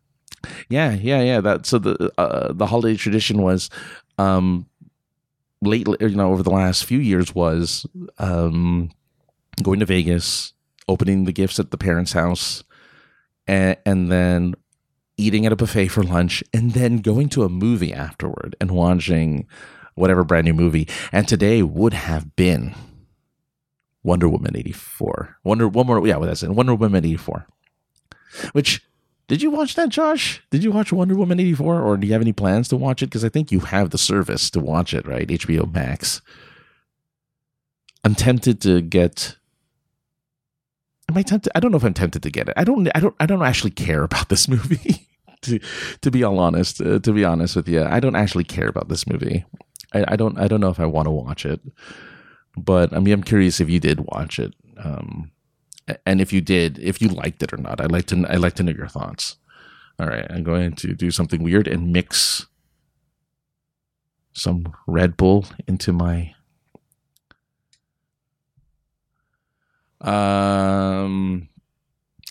[0.68, 1.40] yeah, yeah, yeah.
[1.40, 3.70] That so the uh, the holiday tradition was
[4.18, 4.66] um,
[5.62, 7.86] lately, you know, over the last few years was
[8.18, 8.90] um,
[9.62, 10.52] going to Vegas,
[10.88, 12.64] opening the gifts at the parents' house,
[13.46, 14.54] and, and then
[15.16, 19.46] eating at a buffet for lunch, and then going to a movie afterward and watching
[19.94, 20.88] whatever brand new movie.
[21.10, 22.74] And today would have been
[24.02, 25.38] Wonder Woman 84.
[25.42, 27.46] Wonder one more yeah, what that's in Wonder Woman 84.
[28.52, 28.82] Which
[29.28, 30.42] did you watch that, Josh?
[30.50, 33.06] Did you watch Wonder Woman 84 or do you have any plans to watch it?
[33.06, 35.26] Because I think you have the service to watch it, right?
[35.26, 36.22] HBO Max.
[38.04, 39.36] I'm tempted to get.
[41.08, 41.52] Am I tempted?
[41.54, 42.54] I don't know if I'm tempted to get it.
[42.56, 42.88] I don't.
[42.94, 43.14] I don't.
[43.20, 45.08] I don't actually care about this movie.
[45.42, 45.60] to
[46.00, 48.88] to be all honest, uh, to be honest with you, I don't actually care about
[48.88, 49.44] this movie.
[49.92, 50.38] I, I don't.
[50.38, 51.60] I don't know if I want to watch it.
[52.56, 54.54] But I mean, I'm curious if you did watch it.
[54.78, 55.30] Um,
[56.04, 57.80] and if you did, if you liked it or not.
[57.80, 59.36] I'd like to I'd like to know your thoughts.
[59.98, 62.46] All right, I'm going to do something weird and mix
[64.34, 66.34] some Red Bull into my
[70.06, 71.48] um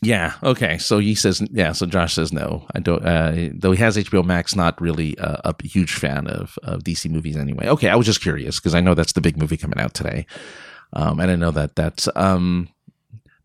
[0.01, 3.81] yeah okay so he says yeah so josh says no i don't uh, though he
[3.81, 7.89] has hbo max not really uh, a huge fan of, of dc movies anyway okay
[7.89, 10.25] i was just curious because i know that's the big movie coming out today
[10.93, 12.69] um and i know that that's um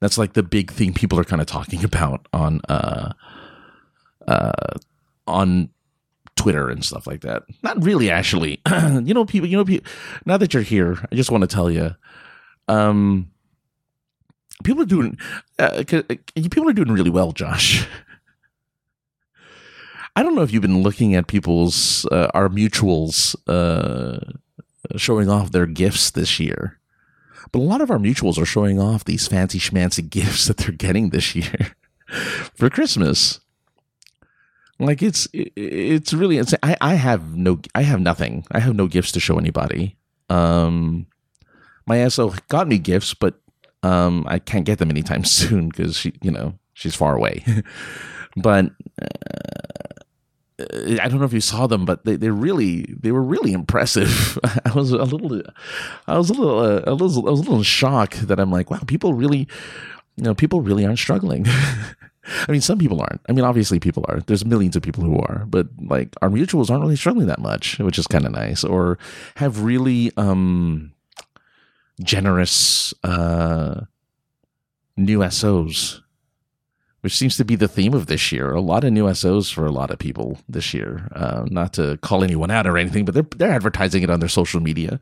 [0.01, 3.13] that's like the big thing people are kind of talking about on uh,
[4.27, 4.79] uh,
[5.27, 5.69] on
[6.37, 7.45] Twitter and stuff like that.
[7.63, 8.61] Not really, actually.
[9.03, 9.49] you know, people.
[9.49, 9.91] You know, people,
[10.25, 11.95] now that you're here, I just want to tell you.
[12.67, 13.31] Um,
[14.63, 15.19] people are doing
[15.59, 17.87] uh, people are doing really well, Josh.
[20.17, 24.19] I don't know if you've been looking at people's uh, our mutuals uh,
[24.97, 26.79] showing off their gifts this year,
[27.53, 30.73] but a lot of our mutuals are showing off these fancy schmancy gifts that they're
[30.73, 31.75] getting this year
[32.55, 33.41] for Christmas.
[34.79, 36.59] Like it's it's really insane.
[36.63, 38.45] I I have no I have nothing.
[38.51, 39.97] I have no gifts to show anybody.
[40.31, 41.07] Um,
[41.87, 43.41] my SO got me gifts, but
[43.83, 47.45] um, I can't get them anytime soon because she, you know, she's far away.
[48.37, 48.67] but
[49.01, 49.07] uh,
[51.01, 54.39] I don't know if you saw them, but they, they really they were really impressive.
[54.65, 55.43] I was a little
[56.07, 58.71] I was a little uh, a little I was a little shocked that I'm like,
[58.71, 59.49] wow, people really
[60.17, 61.47] you know people really aren't struggling.
[62.47, 63.21] I mean, some people aren't.
[63.29, 64.21] I mean, obviously people are.
[64.21, 67.79] There's millions of people who are, but like our mutuals aren't really struggling that much,
[67.79, 68.99] which is kind of nice, or
[69.37, 70.93] have really um
[72.03, 73.83] generous uh
[74.97, 76.03] new SOs,
[77.01, 78.53] which seems to be the theme of this year.
[78.53, 81.09] A lot of new SOs for a lot of people this year.
[81.15, 84.29] Uh, not to call anyone out or anything, but they're they're advertising it on their
[84.29, 85.01] social media.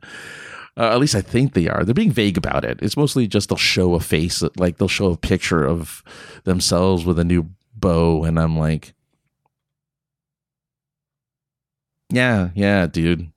[0.77, 1.83] Uh, at least I think they are.
[1.83, 2.79] They're being vague about it.
[2.81, 6.03] It's mostly just they'll show a face, like they'll show a picture of
[6.45, 8.93] themselves with a new bow, and I'm like,
[12.09, 13.31] yeah, yeah, dude.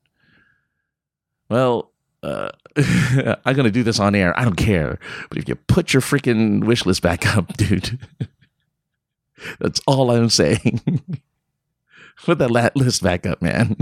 [1.48, 1.90] Well,
[2.22, 2.50] uh,
[3.44, 4.38] I'm gonna do this on air.
[4.38, 4.98] I don't care.
[5.28, 7.98] But if you put your freaking wish list back up, dude,
[9.58, 10.80] that's all I'm saying.
[12.24, 13.76] put that list back up, man.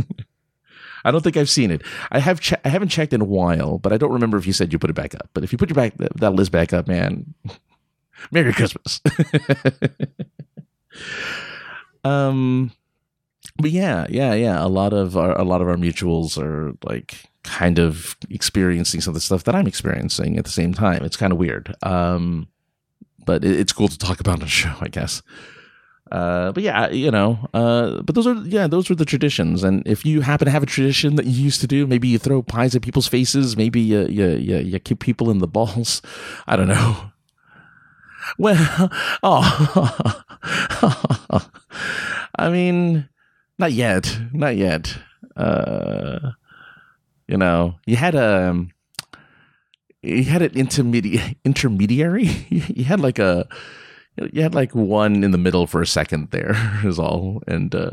[1.05, 1.83] I don't think I've seen it.
[2.11, 4.53] I have che- I haven't checked in a while, but I don't remember if you
[4.53, 5.31] said you put it back up.
[5.33, 7.35] But if you put your back that list back up, man,
[8.31, 9.01] Merry Christmas.
[12.05, 12.73] um,
[13.57, 14.63] but yeah, yeah, yeah.
[14.65, 19.13] A lot of our a lot of our mutuals are like kind of experiencing some
[19.13, 21.05] of the stuff that I'm experiencing at the same time.
[21.05, 21.75] It's kind of weird.
[21.83, 22.49] Um,
[23.25, 25.23] but it, it's cool to talk about on the show, I guess.
[26.11, 29.63] Uh, but yeah, you know, uh, but those are yeah, those are the traditions.
[29.63, 32.19] And if you happen to have a tradition that you used to do, maybe you
[32.19, 36.03] throw pies at people's faces, maybe you you you, you kick people in the balls.
[36.49, 37.13] I don't know.
[38.39, 38.91] Well,
[39.23, 40.23] oh,
[42.39, 43.09] I mean,
[43.59, 44.99] not yet, not yet.
[45.37, 46.33] Uh,
[47.31, 48.73] you know, you had a um,
[50.03, 52.25] you had an intermediate intermediary.
[52.51, 53.47] You had like a
[54.33, 57.43] you had like one in the middle for a second there is all.
[57.47, 57.93] And uh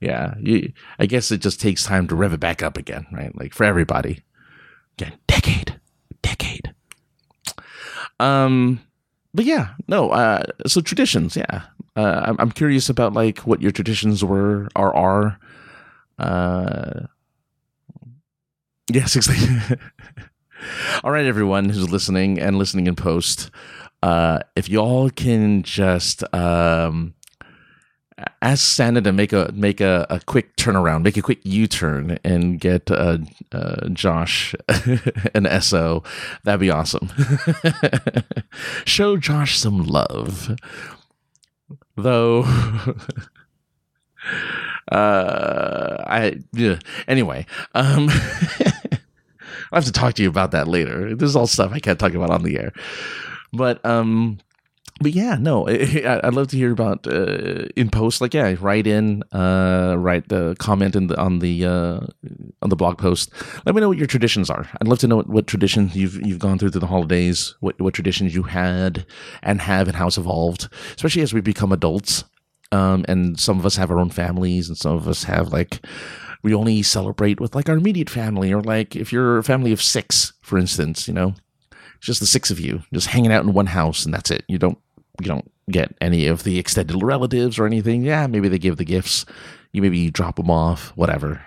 [0.00, 3.36] yeah you, i guess it just takes time to rev it back up again right?
[3.36, 4.22] Like for everybody.
[4.96, 5.78] Again decade
[6.22, 6.72] decade.
[8.18, 8.80] Um
[9.34, 11.64] but yeah no uh so traditions yeah.
[11.94, 15.38] Uh I'm, I'm curious about like what your traditions were or are.
[16.18, 17.06] Uh
[18.90, 19.78] yes exactly
[21.04, 23.50] all right everyone who's listening and listening in post
[24.02, 27.14] uh, if y'all can just um,
[28.42, 32.18] ask Santa to make a make a, a quick turnaround, make a quick U turn,
[32.24, 33.18] and get uh,
[33.52, 34.54] uh, Josh
[35.34, 36.02] an SO,
[36.44, 37.08] that'd be awesome.
[38.84, 40.56] Show Josh some love,
[41.96, 42.42] though.
[44.92, 46.78] uh, I yeah.
[47.06, 47.46] anyway.
[47.74, 48.10] Um,
[49.72, 51.14] I'll have to talk to you about that later.
[51.14, 52.72] This is all stuff I can't talk about on the air.
[53.52, 54.38] But um,
[55.00, 58.20] but yeah, no, I'd love to hear about uh, in post.
[58.20, 62.00] Like, yeah, write in, uh, write the comment in the, on the uh,
[62.62, 63.32] on the blog post.
[63.64, 64.68] Let me know what your traditions are.
[64.80, 67.54] I'd love to know what, what traditions you've you've gone through through the holidays.
[67.60, 69.06] What what traditions you had
[69.42, 72.24] and have, and how it's evolved, especially as we become adults.
[72.70, 75.80] Um, and some of us have our own families, and some of us have like
[76.42, 79.82] we only celebrate with like our immediate family, or like if you're a family of
[79.82, 81.34] six, for instance, you know
[81.98, 84.44] it's just the six of you just hanging out in one house, and that's it.
[84.48, 84.78] You don't
[85.20, 88.02] you don't get any of the extended relatives or anything.
[88.02, 89.26] Yeah, maybe they give the gifts.
[89.72, 91.44] You maybe drop them off, whatever.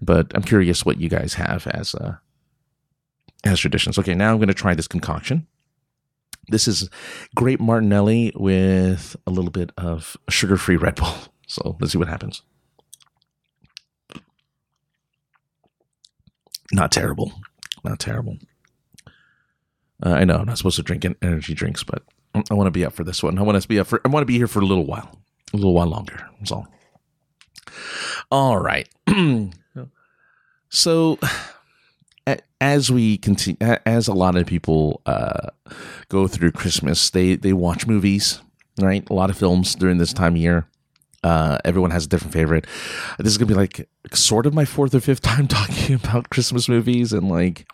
[0.00, 2.16] But I'm curious what you guys have as uh,
[3.44, 3.98] as traditions.
[3.98, 5.46] Okay, now I'm going to try this concoction.
[6.48, 6.88] This is
[7.34, 11.14] grape martinelli with a little bit of sugar-free Red Bull.
[11.48, 12.40] So let's see what happens.
[16.72, 17.32] Not terrible.
[17.84, 18.38] Not terrible.
[20.04, 22.02] Uh, I know I'm not supposed to drink energy drinks, but
[22.50, 23.38] I want to be up for this one.
[23.38, 24.00] I want to be up for.
[24.04, 25.18] I want to be here for a little while,
[25.52, 26.28] a little while longer.
[26.38, 26.66] That's all.
[28.30, 28.88] All right.
[30.70, 31.18] so,
[32.60, 35.48] as we continue, as a lot of people uh,
[36.08, 38.40] go through Christmas, they they watch movies,
[38.80, 39.08] right?
[39.10, 40.66] A lot of films during this time of year.
[41.22, 42.66] Uh, everyone has a different favorite.
[43.18, 46.68] This is gonna be like sort of my fourth or fifth time talking about Christmas
[46.68, 47.66] movies, and like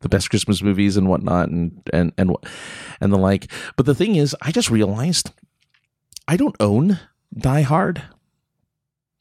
[0.00, 2.34] the best Christmas movies and whatnot, and and and
[3.00, 3.50] and the like.
[3.76, 5.32] But the thing is, I just realized
[6.28, 6.98] I don't own
[7.36, 8.02] Die Hard.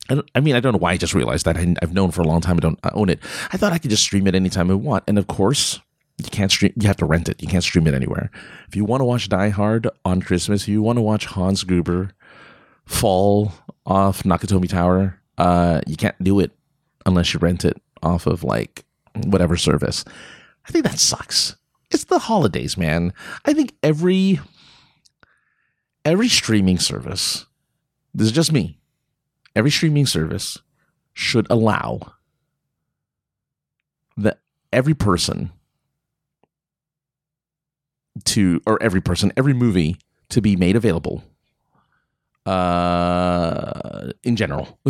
[0.09, 1.57] I, I mean, I don't know why I just realized that.
[1.57, 3.19] I, have known for a long time I don't own it.
[3.51, 5.81] I thought I could just stream it anytime I want, and of course,
[6.17, 6.73] you can't stream.
[6.79, 7.41] You have to rent it.
[7.41, 8.31] You can't stream it anywhere.
[8.67, 11.63] If you want to watch Die Hard on Christmas, if you want to watch Hans
[11.63, 12.11] Gruber
[12.85, 13.51] fall
[13.85, 16.51] off Nakatomi Tower, uh, you can't do it
[17.05, 18.85] unless you rent it off of like
[19.25, 20.05] whatever service.
[20.67, 21.55] I think that sucks.
[21.91, 23.13] It's the holidays, man.
[23.45, 24.39] I think every
[26.03, 27.45] every streaming service.
[28.13, 28.79] This is just me.
[29.55, 30.59] Every streaming service
[31.13, 32.13] should allow
[34.17, 34.39] that
[34.71, 35.51] every person
[38.25, 39.97] to or every person, every movie
[40.29, 41.23] to be made available
[42.45, 44.79] uh in general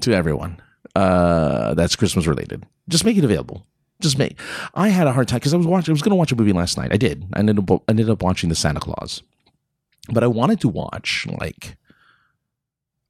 [0.00, 0.60] to everyone
[0.96, 3.64] uh that's christmas related just make it available
[4.00, 4.38] just make
[4.74, 6.36] i had a hard time because i was watching i was going to watch a
[6.36, 9.22] movie last night i did i ended up I ended up watching the santa claus
[10.10, 11.76] but i wanted to watch like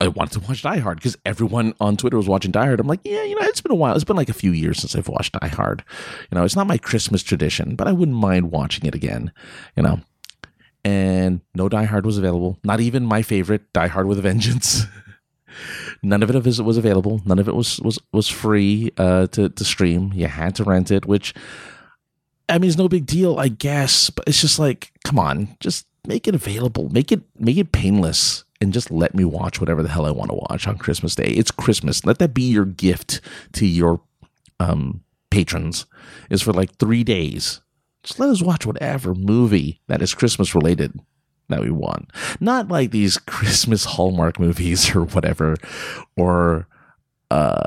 [0.01, 2.81] I wanted to watch Die Hard because everyone on Twitter was watching Die Hard.
[2.81, 3.95] I'm like, yeah, you know, it's been a while.
[3.95, 5.85] It's been like a few years since I've watched Die Hard.
[6.31, 9.33] You know, it's not my Christmas tradition, but I wouldn't mind watching it again.
[9.77, 10.01] You know,
[10.85, 12.59] and no Die Hard was available.
[12.63, 14.85] Not even my favorite Die Hard with a Vengeance.
[16.03, 17.23] None of it was available.
[17.25, 20.13] None of it was was was free uh, to to stream.
[20.15, 21.35] You had to rent it, which
[22.49, 24.11] I mean, it's no big deal, I guess.
[24.11, 26.89] But it's just like, come on, just make it available.
[26.91, 30.31] Make it make it painless and just let me watch whatever the hell I want
[30.31, 31.25] to watch on Christmas Day.
[31.29, 32.05] It's Christmas.
[32.05, 33.21] Let that be your gift
[33.53, 34.01] to your
[34.61, 35.87] um, patrons.
[36.31, 37.61] Is for like three days.
[38.05, 41.01] Just let us watch whatever movie that is Christmas related
[41.49, 42.11] that we want.
[42.39, 45.57] Not like these Christmas Hallmark movies or whatever.
[46.17, 46.69] Or
[47.31, 47.63] uh,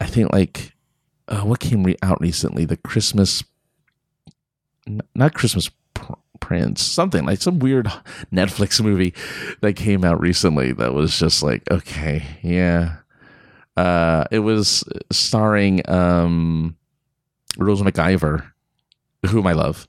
[0.00, 0.74] I think like
[1.28, 2.64] uh, what came re- out recently?
[2.64, 3.42] The Christmas,
[5.14, 5.70] not Christmas
[6.40, 7.86] Prince, something like some weird
[8.32, 9.14] Netflix movie
[9.60, 12.96] that came out recently that was just like, okay, yeah.
[13.76, 16.76] Uh, it was starring um,
[17.56, 18.51] Rose McIver,
[19.26, 19.88] whom I love,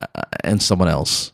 [0.00, 1.32] uh, and someone else,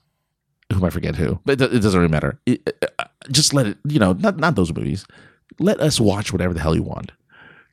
[0.72, 2.40] whom I forget who, but it, it doesn't really matter.
[2.46, 5.06] It, uh, just let it, you know, not not those movies.
[5.58, 7.12] Let us watch whatever the hell you want,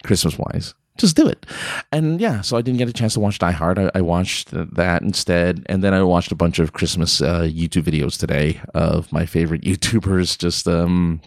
[0.04, 1.46] Christmas wise just do it.
[1.92, 3.80] And yeah, so I didn't get a chance to watch Die Hard.
[3.80, 7.84] I, I watched that instead, and then I watched a bunch of Christmas uh, YouTube
[7.84, 11.22] videos today of my favorite YouTubers just um,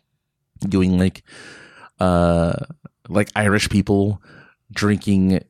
[0.61, 1.23] doing like
[2.01, 2.55] uh,
[3.09, 4.23] like Irish people
[4.73, 5.41] drinking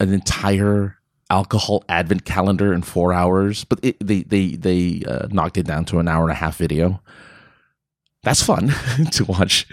[0.00, 0.98] an entire
[1.32, 5.84] alcohol advent calendar in four hours, but it, they they they uh, knocked it down
[5.86, 7.00] to an hour and a half video
[8.22, 8.72] that's fun
[9.12, 9.66] to watch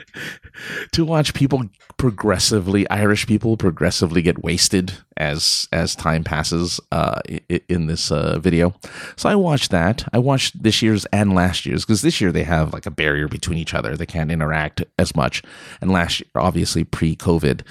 [0.91, 1.63] to watch people
[1.97, 7.21] progressively Irish people progressively get wasted as as time passes uh,
[7.67, 8.73] in this uh, video.
[9.15, 10.07] So I watched that.
[10.13, 13.27] I watched this year's and last year's because this year they have like a barrier
[13.27, 13.95] between each other.
[13.95, 15.43] They can't interact as much.
[15.79, 17.61] And last year, obviously pre-COVID,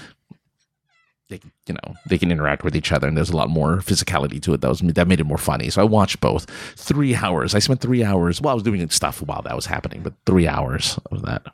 [1.28, 4.40] they you know they can interact with each other and there's a lot more physicality
[4.42, 4.60] to it.
[4.60, 5.70] That was that made it more funny.
[5.70, 6.48] So i watched both.
[6.76, 7.54] Three hours.
[7.54, 8.40] I spent three hours.
[8.40, 11.46] Well i was doing stuff while that was happening but three hours of that.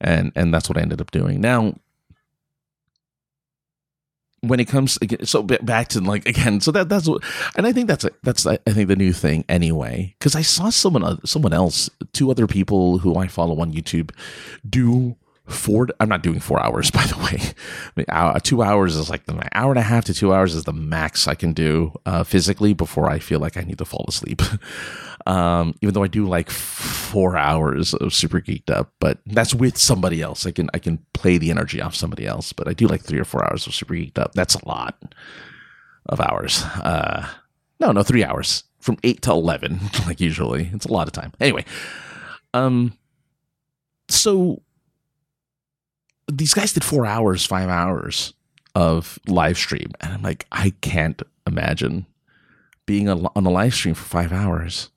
[0.00, 1.40] And and that's what i ended up doing.
[1.40, 1.74] Now
[4.40, 7.22] when it comes so back to like again so that that's what
[7.56, 10.70] and i think that's a, that's i think the new thing anyway because i saw
[10.70, 14.12] someone someone else two other people who i follow on youtube
[14.68, 15.16] do
[15.48, 17.40] four i'm not doing four hours by the way.
[17.40, 20.54] I mean, hour, two hours is like the hour and a half to two hours
[20.54, 23.84] is the max i can do uh, physically before i feel like i need to
[23.84, 24.42] fall asleep.
[25.26, 29.76] Um, even though i do like four hours of super geeked up but that's with
[29.76, 30.46] somebody else.
[30.46, 33.18] I can i can play the energy off somebody else but i do like three
[33.18, 34.32] or four hours of super geeked up.
[34.32, 35.14] That's a lot
[36.06, 36.62] of hours.
[36.62, 37.28] Uh,
[37.78, 40.70] no no three hours from 8 to 11 like usually.
[40.72, 41.32] It's a lot of time.
[41.40, 41.64] Anyway
[42.54, 42.96] um
[44.08, 44.62] so
[46.28, 48.34] these guys did four hours, five hours
[48.74, 52.06] of live stream, and I'm like, I can't imagine
[52.86, 54.90] being on a live stream for five hours.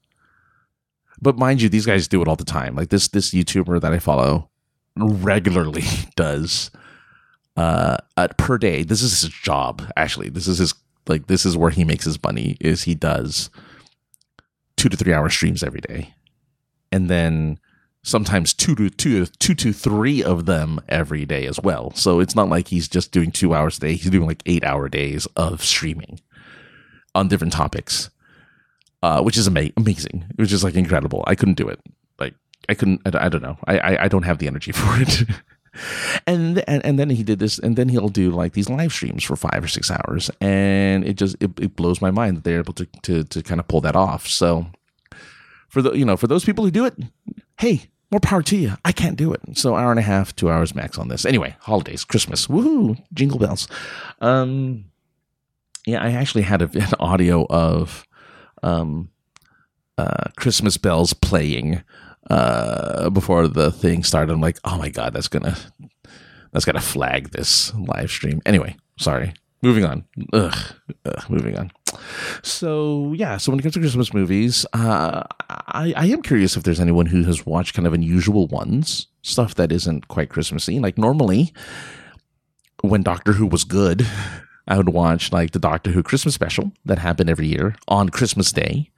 [1.22, 2.76] But mind you, these guys do it all the time.
[2.76, 4.50] Like this this YouTuber that I follow
[4.96, 5.84] regularly
[6.16, 6.72] does
[7.58, 7.98] uh,
[8.38, 8.84] per day.
[8.84, 9.84] This is his job.
[9.96, 10.74] Actually, this is his
[11.08, 12.58] like this is where he makes his money.
[12.60, 13.50] Is he does
[14.78, 16.14] two to three hour streams every day,
[16.92, 17.60] and then
[18.04, 21.92] sometimes two to two, two to three of them every day as well.
[21.96, 23.94] So it's not like he's just doing two hours a day.
[23.94, 26.20] He's doing like eight hour days of streaming
[27.14, 28.10] on different topics,
[29.04, 30.26] uh, which is ama- amazing.
[30.30, 31.24] It was just like incredible.
[31.28, 31.80] I couldn't do it.
[32.20, 32.34] Like
[32.70, 33.02] I couldn't.
[33.06, 33.58] I, I don't know.
[33.66, 35.24] I, I, I don't have the energy for it.
[36.28, 39.24] and, and and then he did this, and then he'll do like these live streams
[39.24, 42.60] for five or six hours, and it just it, it blows my mind that they're
[42.60, 44.28] able to to to kind of pull that off.
[44.28, 44.66] So
[45.70, 46.96] for the you know for those people who do it,
[47.62, 48.74] hey, more power to you.
[48.84, 49.40] I can't do it.
[49.54, 51.26] So hour and a half, two hours max on this.
[51.26, 53.68] Anyway, holidays, Christmas, woohoo, jingle bells.
[54.20, 54.86] Um,
[55.86, 58.08] yeah, I actually had a, an audio of
[58.64, 59.12] um,
[59.96, 61.84] uh, Christmas bells playing
[62.32, 64.34] uh, before the thing started.
[64.34, 65.56] I'm like, oh my god, that's gonna
[66.52, 68.42] that's gonna flag this live stream.
[68.44, 69.34] Anyway, sorry.
[69.62, 70.06] Moving on.
[70.34, 70.58] Ugh,
[71.06, 71.72] ugh, moving on.
[72.42, 76.64] So yeah, so when it comes to Christmas movies, uh, I, I am curious if
[76.64, 80.80] there's anyone who has watched kind of unusual ones, stuff that isn't quite Christmassy.
[80.80, 81.54] Like normally,
[82.82, 84.08] when Doctor Who was good,
[84.68, 88.52] I would watch like the Doctor Who Christmas special that happened every year on Christmas
[88.52, 88.90] Day.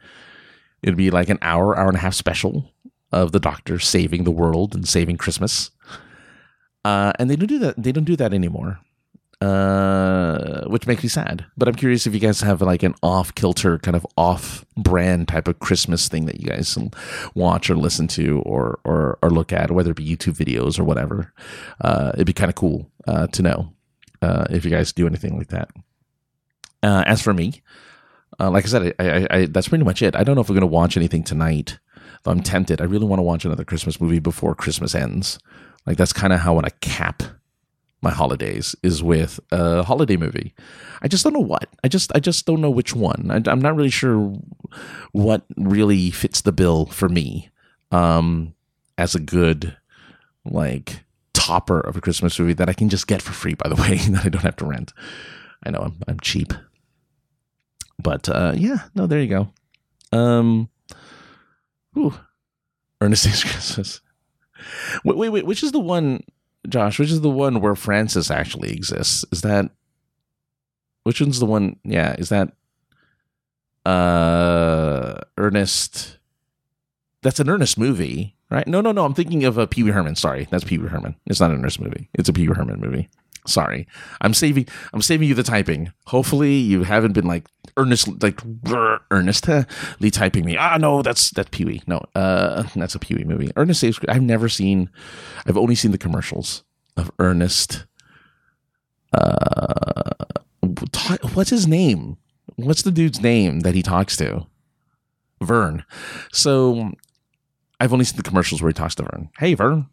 [0.81, 2.71] It'd be like an hour, hour and a half special
[3.11, 5.71] of the Doctor saving the world and saving Christmas.
[6.85, 7.81] Uh, and they don't do that.
[7.81, 8.79] They don't do that anymore,
[9.43, 11.45] uh, which makes me sad.
[11.57, 15.27] But I'm curious if you guys have like an off kilter, kind of off brand
[15.27, 16.77] type of Christmas thing that you guys
[17.35, 20.85] watch or listen to or or, or look at, whether it be YouTube videos or
[20.85, 21.33] whatever.
[21.81, 23.73] Uh, it'd be kind of cool uh, to know
[24.21, 25.69] uh, if you guys do anything like that.
[26.81, 27.61] Uh, as for me,
[28.39, 30.15] like I said, I, I, I, that's pretty much it.
[30.15, 31.79] I don't know if we're going to watch anything tonight.
[32.23, 32.79] Though I'm tempted.
[32.79, 35.37] I really want to watch another Christmas movie before Christmas ends.
[35.85, 37.23] Like that's kind of how I want to cap
[38.03, 40.53] my holidays is with a holiday movie.
[41.01, 41.69] I just don't know what.
[41.83, 43.31] I just I just don't know which one.
[43.31, 44.35] I, am not really sure
[45.13, 47.49] what really fits the bill for me
[47.91, 48.53] um,
[48.97, 49.77] as a good
[50.45, 53.53] like topper of a Christmas movie that I can just get for free.
[53.53, 54.93] By the way, that I don't have to rent.
[55.63, 56.53] I know I'm I'm cheap.
[58.01, 59.53] But uh, yeah, no, there you go.
[60.11, 60.69] Um,
[61.97, 62.13] ooh,
[62.99, 64.01] Ernest Saves Christmas.
[65.03, 65.45] Wait, wait, wait.
[65.45, 66.23] Which is the one,
[66.67, 66.99] Josh?
[66.99, 69.25] Which is the one where Francis actually exists?
[69.31, 69.69] Is that
[71.03, 71.77] which one's the one?
[71.83, 72.53] Yeah, is that
[73.85, 76.17] uh Ernest?
[77.21, 78.67] That's an Ernest movie, right?
[78.67, 79.05] No, no, no.
[79.05, 80.15] I'm thinking of a Pee Wee Herman.
[80.15, 81.15] Sorry, that's Pee Wee Herman.
[81.25, 82.09] It's not an Ernest movie.
[82.13, 83.09] It's a Pee Wee Herman movie.
[83.45, 83.87] Sorry,
[84.21, 84.67] I'm saving.
[84.93, 85.91] I'm saving you the typing.
[86.07, 88.39] Hopefully, you haven't been like earnest, like
[89.11, 90.55] earnestly typing me.
[90.57, 91.81] Ah, no, that's that's Pee Wee.
[91.85, 93.51] No, uh, that's a Pee Wee movie.
[93.57, 93.99] Ernest Saves.
[94.07, 94.89] I've never seen.
[95.45, 96.63] I've only seen the commercials
[96.95, 97.85] of Ernest.
[99.11, 100.11] Uh,
[101.33, 102.17] what's his name?
[102.55, 104.47] What's the dude's name that he talks to?
[105.41, 105.83] Vern.
[106.31, 106.91] So
[107.79, 109.29] I've only seen the commercials where he talks to Vern.
[109.37, 109.87] Hey, Vern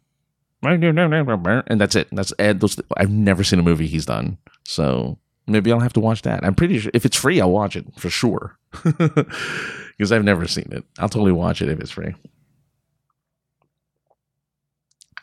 [1.67, 2.07] and that's it.
[2.11, 2.59] That's Ed.
[2.59, 6.43] Those I've never seen a movie he's done, so maybe I'll have to watch that.
[6.43, 10.69] I'm pretty sure if it's free, I'll watch it for sure because I've never seen
[10.71, 10.83] it.
[10.99, 12.13] I'll totally watch it if it's free.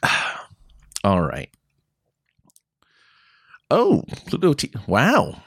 [1.04, 1.50] All right.
[3.70, 4.54] Oh, Pluto!
[4.54, 5.40] T- wow.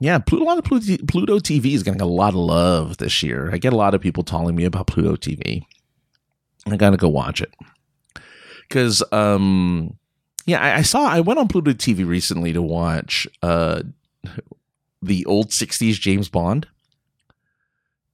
[0.00, 3.22] Yeah, Pluto, a lot of Pluto, Pluto TV is getting a lot of love this
[3.22, 3.50] year.
[3.52, 5.62] I get a lot of people telling me about Pluto TV.
[6.66, 7.54] I gotta go watch it
[8.70, 9.98] because um
[10.46, 13.82] yeah I, I, saw i went on pluto tv recently to watch uh
[15.02, 16.66] the old 60s james bond.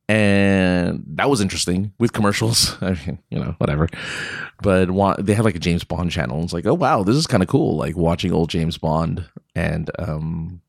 [0.08, 2.76] And that was interesting with commercials.
[2.80, 3.88] I mean you know whatever.
[4.62, 4.86] But
[5.24, 6.42] they had like a james bond channel.
[6.44, 9.28] It's like oh wow this is kind of cool like watching old james bond.
[9.56, 10.62] And um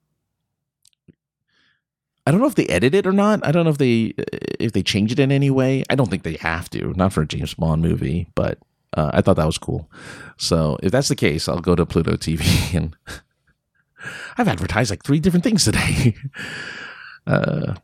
[2.25, 3.45] I don't know if they edit it or not.
[3.45, 4.13] I don't know if they
[4.59, 5.83] if they change it in any way.
[5.89, 8.59] I don't think they have to, not for a James Bond movie, but
[8.95, 9.89] uh, I thought that was cool.
[10.37, 12.95] So if that's the case, I'll go to Pluto TV and
[14.37, 16.15] I've advertised like three different things today.
[17.27, 17.75] uh,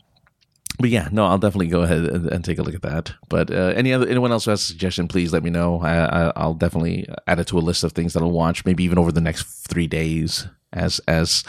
[0.80, 3.14] but yeah, no, I'll definitely go ahead and, and take a look at that.
[3.30, 5.82] But uh, any other anyone else who has a suggestion, please let me know.
[5.82, 8.98] I, will definitely add it to a list of things that I'll watch, maybe even
[8.98, 10.48] over the next three days.
[10.72, 11.44] As as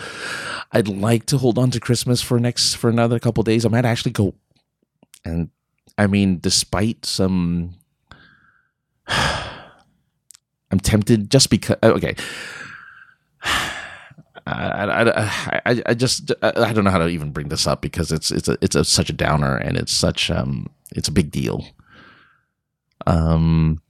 [0.73, 3.65] I'd like to hold on to Christmas for next for another couple days.
[3.65, 4.35] I might actually go,
[5.25, 5.49] and
[5.97, 7.77] I mean, despite some
[10.75, 11.77] I'm tempted just because.
[11.85, 12.17] Uh, okay.
[14.47, 18.11] I, I, I, I just I don't know how to even bring this up because
[18.11, 21.31] it's it's a, it's a, such a downer and it's such um it's a big
[21.31, 21.65] deal.
[23.07, 23.81] Um,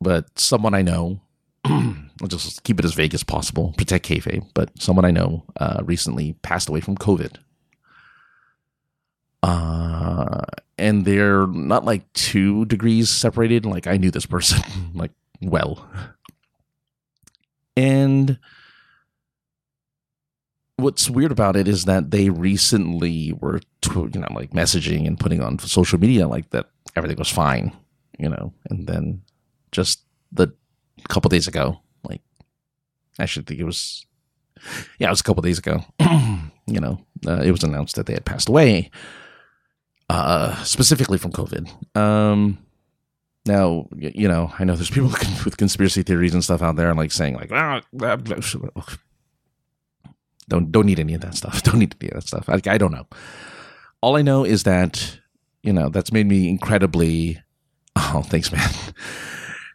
[0.00, 1.20] but someone I know,
[1.64, 4.48] I'll just keep it as vague as possible, protect kayfabe.
[4.54, 7.36] But someone I know uh, recently passed away from COVID.
[9.42, 10.40] Uh,
[10.78, 13.66] and they're not like two degrees separated.
[13.66, 14.62] Like I knew this person
[14.94, 15.88] like well,
[17.76, 18.38] and
[20.76, 23.60] what's weird about it is that they recently were
[23.94, 27.72] you know like messaging and putting on social media like that everything was fine,
[28.18, 29.22] you know, and then
[29.72, 30.52] just the
[31.08, 32.22] couple days ago, like
[33.18, 34.04] I should think it was,
[34.98, 35.84] yeah, it was a couple days ago.
[36.66, 38.90] you know, uh, it was announced that they had passed away,
[40.08, 41.96] uh, specifically from COVID.
[41.96, 42.58] Um,
[43.50, 45.10] now, you know, I know there's people
[45.44, 47.80] with conspiracy theories and stuff out there, and like saying like, ah,
[50.48, 51.62] don't don't need any of that stuff.
[51.66, 52.48] Don't need any of that stuff.
[52.48, 53.06] Like, I don't know.
[54.02, 55.18] All I know is that
[55.62, 57.40] you know that's made me incredibly.
[57.96, 58.70] Oh, thanks, man.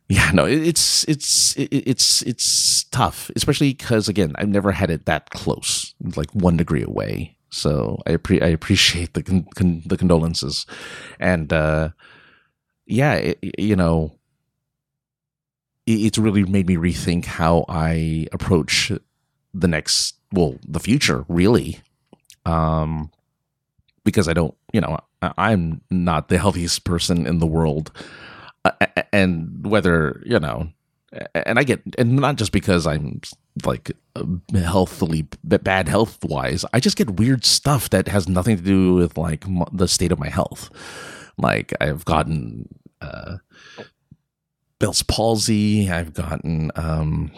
[0.07, 5.29] Yeah, no, it's it's it's it's tough, especially because again, I've never had it that
[5.31, 7.35] close, like one degree away.
[7.49, 10.65] So I appre- I appreciate the con- con- the condolences,
[11.19, 11.89] and uh,
[12.85, 14.13] yeah, it, you know,
[15.85, 18.91] it, it's really made me rethink how I approach
[19.53, 21.79] the next, well, the future, really,
[22.45, 23.11] um,
[24.03, 27.91] because I don't, you know, I'm not the healthiest person in the world.
[29.13, 30.69] And whether you know
[31.33, 33.21] and i get and not just because i'm
[33.65, 33.91] like
[34.53, 39.17] healthily bad health wise i just get weird stuff that has nothing to do with
[39.17, 40.69] like the state of my health
[41.37, 42.67] like i've gotten
[43.01, 43.37] uh
[44.79, 45.89] bell's palsy.
[45.89, 47.31] I've gotten um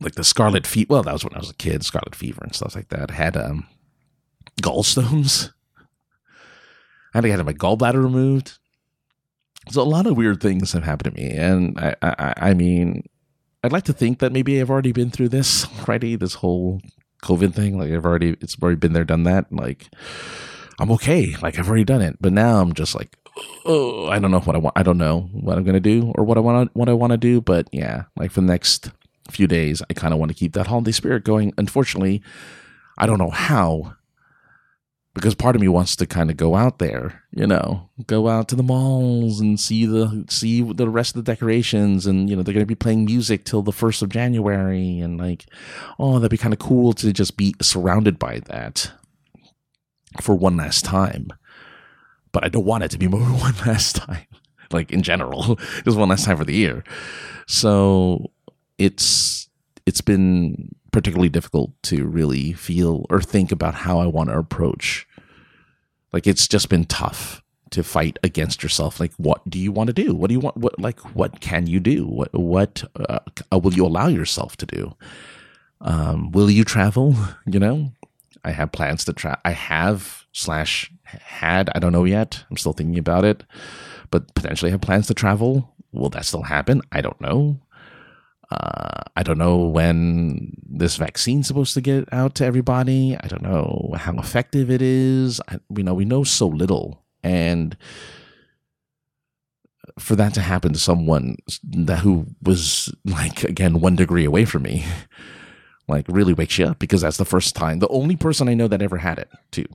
[0.00, 2.54] like the scarlet fever well that was when i was a kid scarlet fever and
[2.54, 3.10] stuff like that.
[3.10, 3.66] I had um
[4.62, 5.52] gallstones.
[7.12, 8.58] I had to get my gallbladder removed.
[9.70, 13.04] So a lot of weird things have happened to me, and I, I, I mean,
[13.62, 16.16] I'd like to think that maybe I've already been through this already.
[16.16, 16.80] This whole
[17.22, 19.52] COVID thing, like I've already, it's already been there, done that.
[19.52, 19.88] Like
[20.80, 21.36] I'm okay.
[21.42, 23.16] Like I've already done it, but now I'm just like,
[23.66, 24.78] oh, I don't know what I want.
[24.78, 27.18] I don't know what I'm gonna do or what I want what I want to
[27.18, 27.40] do.
[27.40, 28.90] But yeah, like for the next
[29.30, 31.52] few days, I kind of want to keep that holiday spirit going.
[31.58, 32.22] Unfortunately,
[32.96, 33.94] I don't know how
[35.12, 38.48] because part of me wants to kind of go out there, you know, go out
[38.48, 42.42] to the malls and see the see the rest of the decorations, and you know
[42.42, 45.46] they're going to be playing music till the first of January, and like,
[45.98, 48.92] oh, that'd be kind of cool to just be surrounded by that
[50.20, 51.28] for one last time.
[52.32, 54.26] But I don't want it to be more one last time,
[54.70, 56.84] like in general, just one last time for the year.
[57.46, 58.30] So
[58.78, 59.48] it's
[59.86, 65.06] it's been particularly difficult to really feel or think about how I want to approach.
[66.12, 68.98] Like it's just been tough to fight against yourself.
[69.00, 70.14] Like, what do you want to do?
[70.14, 70.56] What do you want?
[70.56, 72.06] What like what can you do?
[72.06, 73.20] What what uh,
[73.52, 74.96] will you allow yourself to do?
[75.80, 77.14] Um, will you travel?
[77.46, 77.92] You know,
[78.44, 79.36] I have plans to try.
[79.44, 81.70] I have slash had.
[81.74, 82.44] I don't know yet.
[82.50, 83.44] I'm still thinking about it,
[84.10, 85.74] but potentially have plans to travel.
[85.92, 86.82] Will that still happen?
[86.92, 87.60] I don't know.
[88.50, 93.16] Uh, I don't know when this vaccine's supposed to get out to everybody.
[93.20, 95.40] I don't know how effective it is.
[95.48, 97.76] I, you know, we know so little, and
[100.00, 104.62] for that to happen to someone that who was like again one degree away from
[104.62, 104.84] me,
[105.90, 107.80] like really wakes you up because that's the first time.
[107.80, 109.66] The only person I know that ever had it too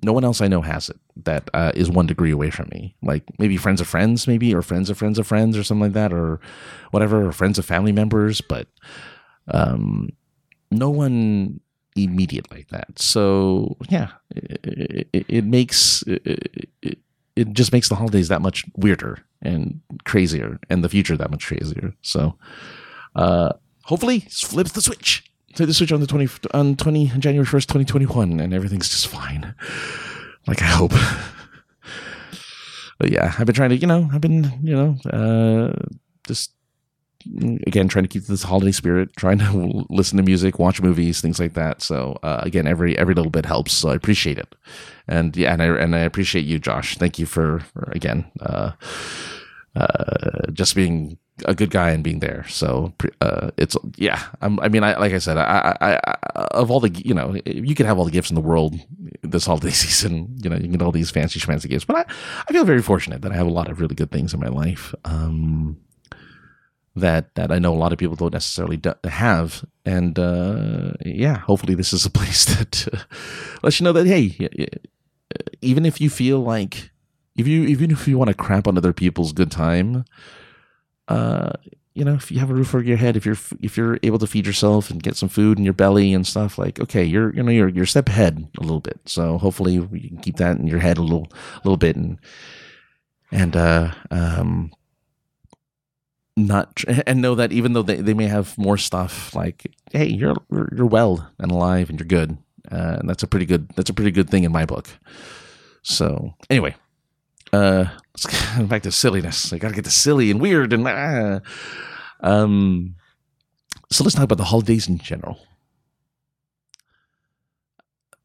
[0.00, 2.94] no one else I know has it that uh, is one degree away from me.
[3.02, 5.92] Like maybe friends of friends, maybe or friends of friends of friends or something like
[5.92, 6.40] that, or
[6.90, 8.40] whatever, or friends of family members.
[8.40, 8.68] But
[9.48, 10.10] um,
[10.70, 11.60] no one
[11.94, 12.98] immediate like that.
[12.98, 16.70] So yeah, it, it, it makes it,
[17.36, 21.46] it just makes the holidays that much weirder and crazier, and the future that much
[21.46, 21.94] crazier.
[22.02, 22.36] So
[23.14, 23.52] uh,
[23.84, 27.84] hopefully, flips the switch Play the Switch on the twenty on twenty January first, twenty
[27.84, 29.54] twenty one, and everything's just fine.
[30.46, 30.92] Like I hope.
[32.98, 35.74] but yeah, I've been trying to, you know, I've been, you know, uh,
[36.26, 36.52] just
[37.66, 41.38] again trying to keep this holiday spirit, trying to listen to music, watch movies, things
[41.38, 41.82] like that.
[41.82, 43.72] So uh, again, every every little bit helps.
[43.72, 44.54] So I appreciate it,
[45.06, 46.96] and yeah, and I and I appreciate you, Josh.
[46.96, 48.72] Thank you for, for again, uh,
[49.74, 52.44] uh, just being a good guy and being there.
[52.48, 54.22] So uh, it's yeah.
[54.40, 56.14] I'm, i mean, I, like I said, I, I, I,
[56.52, 58.74] of all the you know, you can have all the gifts in the world
[59.22, 60.36] this holiday season.
[60.42, 62.04] You know, you can get all these fancy schmancy gifts, but I,
[62.48, 64.48] I feel very fortunate that I have a lot of really good things in my
[64.48, 64.94] life.
[65.04, 65.78] Um,
[66.94, 71.74] that that I know a lot of people don't necessarily have, and uh, yeah, hopefully
[71.74, 72.98] this is a place that uh,
[73.62, 74.36] lets you know that hey,
[75.62, 76.91] even if you feel like
[77.36, 80.04] if you even if you want to crap on other people's good time
[81.08, 81.52] uh,
[81.94, 84.18] you know, if you have a roof over your head, if you're if you're able
[84.18, 87.34] to feed yourself and get some food in your belly and stuff, like okay, you're
[87.34, 89.00] you know you're you're step ahead a little bit.
[89.04, 91.30] So hopefully you can keep that in your head a little
[91.64, 92.18] little bit and
[93.30, 94.72] and uh um
[96.34, 100.36] not and know that even though they, they may have more stuff like hey you're
[100.50, 102.38] you're well and alive and you're good.
[102.70, 104.88] Uh, and that's a pretty good that's a pretty good thing in my book.
[105.82, 106.74] So anyway
[107.52, 107.86] uh,
[108.62, 109.52] back to silliness.
[109.52, 111.40] I got to get to silly and weird and uh,
[112.20, 112.94] um,
[113.90, 115.38] So let's talk about the holidays in general.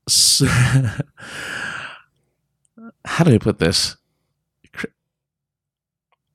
[0.07, 0.45] So,
[3.05, 3.97] how do I put this?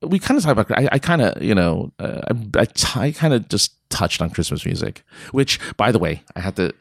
[0.02, 0.78] We kind of talk about.
[0.78, 2.20] I, I kind of, you know, uh,
[2.56, 2.66] I, I,
[2.96, 5.04] I kind of just touched on Christmas music.
[5.30, 6.74] Which, by the way, I have to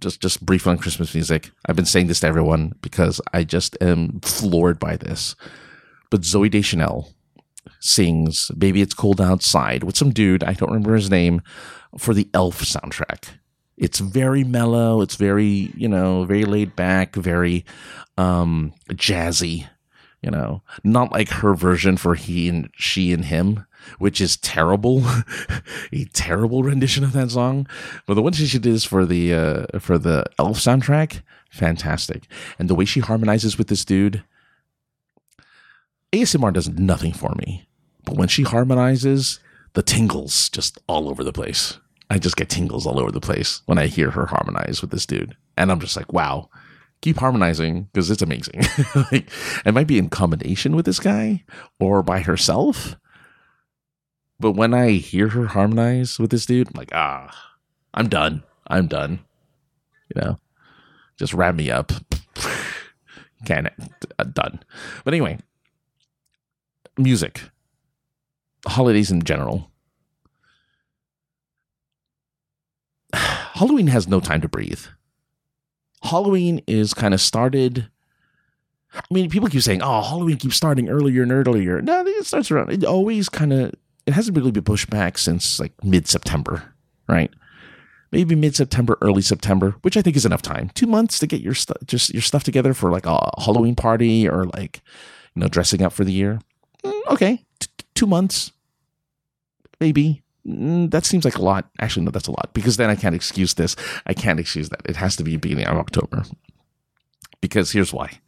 [0.00, 1.50] just just briefly on Christmas music.
[1.66, 5.36] I've been saying this to everyone because I just am floored by this.
[6.10, 7.12] But Zooey Deschanel
[7.80, 11.42] sings "Baby It's Cold Outside" with some dude I don't remember his name
[11.98, 13.28] for the Elf soundtrack.
[13.76, 15.00] It's very mellow.
[15.00, 17.64] It's very you know very laid back, very
[18.16, 19.68] um, jazzy.
[20.22, 23.64] You know, not like her version for he and she and him,
[23.98, 25.02] which is terrible,
[25.92, 27.66] a terrible rendition of that song.
[28.06, 32.26] But the one she did is for the uh, for the Elf soundtrack, fantastic.
[32.58, 34.22] And the way she harmonizes with this dude,
[36.12, 37.66] ASMR does nothing for me,
[38.04, 39.40] but when she harmonizes,
[39.74, 41.78] the tingles just all over the place.
[42.12, 45.06] I just get tingles all over the place when I hear her harmonize with this
[45.06, 46.48] dude, and I'm just like, wow
[47.00, 48.62] keep harmonizing because it's amazing.
[49.12, 49.28] like,
[49.64, 51.44] it might be in combination with this guy
[51.78, 52.96] or by herself.
[54.40, 57.30] But when I hear her harmonize with this dude, I'm like, ah,
[57.92, 58.42] I'm done.
[58.66, 59.20] I'm done.
[60.14, 60.40] You know,
[61.18, 61.92] just wrap me up.
[63.44, 63.74] Can it?
[64.18, 64.60] Uh, done.
[65.04, 65.38] But anyway,
[66.96, 67.42] music,
[68.66, 69.70] holidays in general.
[73.14, 74.84] Halloween has no time to breathe.
[76.02, 77.90] Halloween is kind of started.
[78.94, 82.50] I mean, people keep saying, "Oh, Halloween keeps starting earlier and earlier." No, it starts
[82.50, 82.72] around.
[82.72, 83.74] It always kind of.
[84.06, 86.74] It hasn't really been pushed back since like mid September,
[87.08, 87.30] right?
[88.12, 90.70] Maybe mid September, early September, which I think is enough time.
[90.74, 94.28] Two months to get your stuff, just your stuff together for like a Halloween party
[94.28, 94.80] or like,
[95.34, 96.40] you know, dressing up for the year.
[96.82, 98.50] Mm, okay, T- two months,
[99.80, 101.68] maybe Mm, that seems like a lot.
[101.80, 103.76] Actually, no, that's a lot because then I can't excuse this.
[104.06, 104.80] I can't excuse that.
[104.84, 106.24] It has to be beginning of October.
[107.40, 108.20] Because here's why.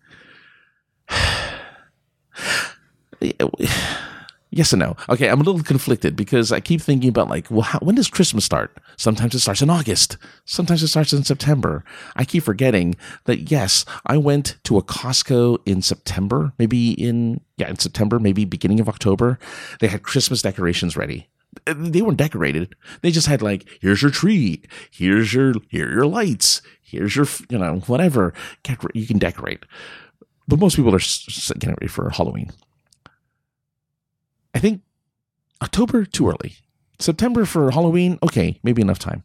[4.53, 4.96] yes and no.
[5.09, 8.09] Okay, I'm a little conflicted because I keep thinking about like, well, how, when does
[8.09, 8.78] Christmas start?
[8.96, 10.16] Sometimes it starts in August.
[10.44, 11.84] Sometimes it starts in September.
[12.14, 12.94] I keep forgetting
[13.24, 18.44] that yes, I went to a Costco in September, maybe in yeah, in September, maybe
[18.44, 19.38] beginning of October.
[19.80, 21.28] They had Christmas decorations ready
[21.66, 22.74] uh, they weren't decorated.
[23.03, 27.59] They just had like, here's your tree, here's your here your lights, here's your you
[27.59, 28.32] know whatever.
[28.94, 29.64] You can decorate,
[30.48, 31.00] but most people are
[31.59, 32.50] getting ready for Halloween.
[34.55, 34.82] I think
[35.62, 36.57] October too early.
[36.98, 39.24] September for Halloween, okay, maybe enough time.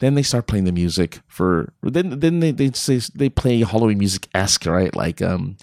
[0.00, 3.98] Then they start playing the music for then then they they say they play Halloween
[3.98, 5.56] music esque right like um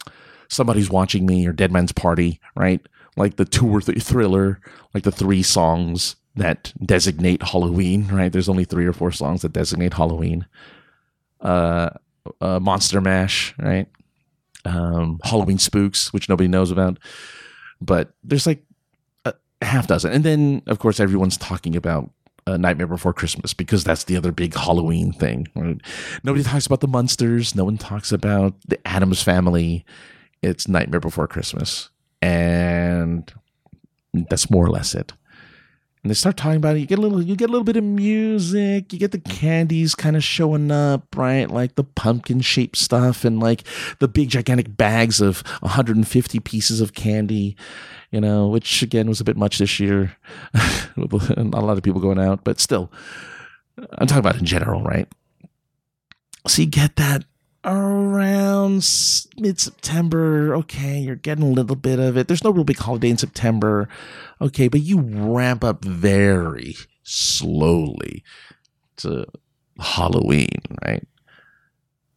[0.47, 2.81] somebody's watching me or Dead Man's Party right
[3.19, 4.59] like the two or three thriller,
[4.93, 8.31] like the three songs that designate Halloween, right?
[8.31, 10.47] There's only three or four songs that designate Halloween.
[11.41, 11.89] Uh,
[12.41, 13.87] uh Monster Mash, right?
[14.65, 16.97] Um, Halloween Spooks, which nobody knows about,
[17.81, 18.63] but there's like
[19.61, 22.09] half dozen, and then of course everyone's talking about
[22.47, 25.47] uh, Nightmare Before Christmas because that's the other big Halloween thing.
[25.55, 25.79] Right?
[26.23, 27.55] Nobody talks about the Munsters.
[27.55, 29.85] No one talks about the Addams family.
[30.41, 31.89] It's Nightmare Before Christmas
[32.21, 33.31] and
[34.13, 35.13] that's more or less it.
[36.01, 36.79] And they start talking about it.
[36.79, 38.93] You get a little, you get a little bit of music.
[38.93, 41.49] You get the candies kind of showing up, right?
[41.49, 43.63] Like the pumpkin shaped stuff, and like
[43.99, 47.57] the big gigantic bags of 150 pieces of candy.
[48.11, 50.15] You know, which again was a bit much this year.
[50.95, 52.91] Not a lot of people going out, but still,
[53.77, 55.07] I'm talking about in general, right?
[56.47, 57.25] So you get that
[57.63, 58.87] around
[59.37, 60.55] mid September.
[60.55, 62.27] Okay, you're getting a little bit of it.
[62.27, 63.87] There's no real big holiday in September.
[64.41, 68.23] Okay, but you ramp up very slowly
[68.97, 69.25] to
[69.79, 71.05] Halloween, right?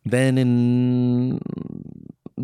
[0.04, 1.40] Then in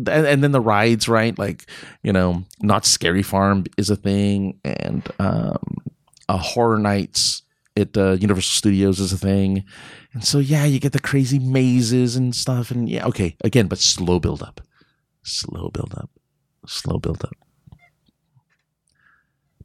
[0.07, 1.37] and, then the rides, right?
[1.37, 1.65] Like,
[2.03, 5.77] you know, Knott's Scary Farm is a thing, and um,
[6.29, 7.43] a Horror Nights
[7.75, 9.63] at uh, Universal Studios is a thing.
[10.13, 12.71] And so, yeah, you get the crazy mazes and stuff.
[12.71, 14.61] And yeah, okay, again, but slow build up.
[15.23, 16.09] Slow build up.
[16.65, 17.35] Slow build up.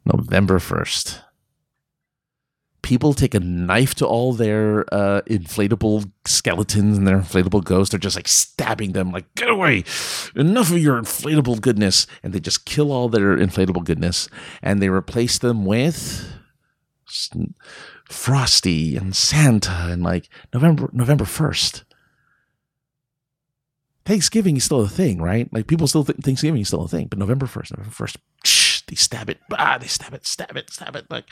[0.04, 1.20] November 1st.
[2.82, 7.90] People take a knife to all their uh, inflatable skeletons and their inflatable ghosts.
[7.92, 9.84] They're just like stabbing them, like, get away.
[10.36, 12.06] Enough of your inflatable goodness.
[12.22, 14.28] And they just kill all their inflatable goodness
[14.62, 16.30] and they replace them with
[18.14, 21.84] Frosty and Santa and like November November first.
[24.06, 25.52] Thanksgiving is still a thing, right?
[25.52, 28.16] Like people still think Thanksgiving is still a thing, but November first, November first,
[28.86, 31.24] they stab it, ah, they stab it, stab it, stab it, like,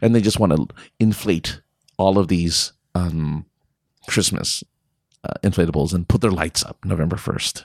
[0.00, 1.60] and they just want to inflate
[1.96, 3.46] all of these um,
[4.06, 4.62] Christmas
[5.24, 7.64] uh, inflatables and put their lights up November 1st.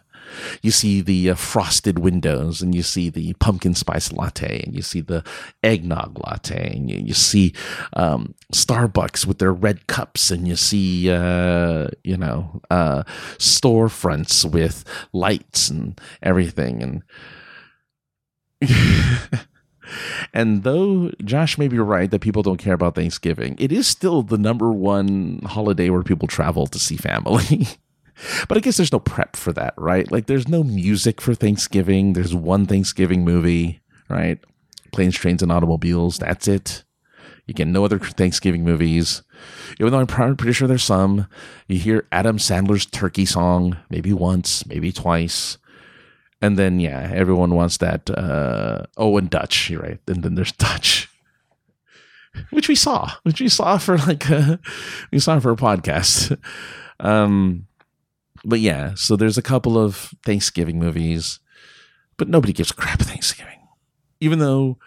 [0.62, 4.82] You see the uh, frosted windows, and you see the pumpkin spice latte, and you
[4.82, 5.24] see the
[5.64, 7.54] eggnog latte, and you, you see
[7.94, 13.04] um, Starbucks with their red cups, and you see, uh, you know, uh,
[13.38, 16.82] storefronts with lights and everything.
[16.84, 17.04] And
[20.34, 24.24] And though Josh may be right that people don't care about Thanksgiving, it is still
[24.24, 27.68] the number one holiday where people travel to see family.
[28.48, 30.12] but I guess there's no prep for that, right?
[30.12, 32.14] Like there's no music for Thanksgiving.
[32.14, 34.40] There's one Thanksgiving movie, right?
[34.92, 36.20] Planes, Trains, and Automobiles.
[36.20, 36.84] That's it.
[37.46, 39.22] You get no other Thanksgiving movies.
[39.80, 41.28] Even though I'm pretty sure there's some.
[41.68, 45.58] You hear Adam Sandler's turkey song maybe once, maybe twice.
[46.42, 48.10] And then yeah, everyone wants that.
[48.10, 50.00] Uh, oh, and Dutch, you're right.
[50.08, 51.10] And then there's Dutch,
[52.52, 54.60] which we saw, which we saw for like a,
[55.12, 56.38] we saw for a podcast.
[57.00, 57.68] Um,
[58.44, 61.40] but yeah, so there's a couple of Thanksgiving movies,
[62.18, 63.60] but nobody gives a crap Thanksgiving.
[64.20, 64.78] Even though,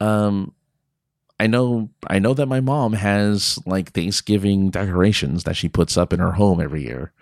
[0.00, 0.54] um,
[1.40, 6.12] I know I know that my mom has like Thanksgiving decorations that she puts up
[6.12, 7.12] in her home every year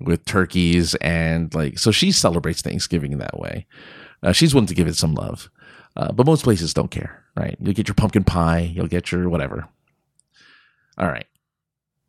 [0.00, 3.66] with turkeys and like so she celebrates Thanksgiving in that way.
[4.22, 5.50] Uh, she's willing to give it some love,
[5.96, 7.56] uh, but most places don't care, right?
[7.60, 9.68] You'll get your pumpkin pie, you'll get your whatever.
[10.98, 11.26] All right,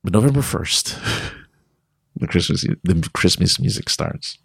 [0.03, 0.97] but November first,
[2.16, 4.38] the Christmas the Christmas music starts.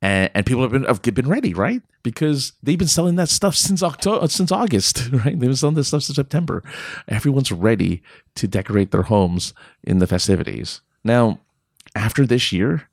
[0.00, 1.80] And, and, people have been have been ready, right?
[2.02, 5.24] Because they've been selling that stuff since October, uh, since August, right?
[5.24, 6.64] They've been selling this stuff since September.
[7.06, 8.02] Everyone's ready
[8.34, 9.54] to decorate their homes
[9.84, 10.80] in the festivities.
[11.04, 11.38] Now,
[11.94, 12.88] after this year,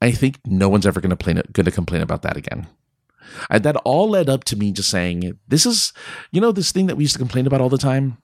[0.00, 2.68] I think no one's ever going to going to complain about that again.
[3.50, 5.92] I, that all led up to me just saying, "This is,
[6.30, 8.18] you know, this thing that we used to complain about all the time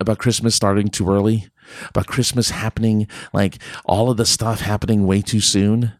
[0.00, 1.48] about Christmas starting too early,
[1.88, 5.92] about Christmas happening like all of the stuff happening way too soon.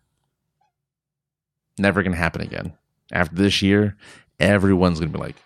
[1.79, 2.75] Never going to happen again.
[3.13, 3.97] After this year,
[4.39, 5.37] everyone's going to be like,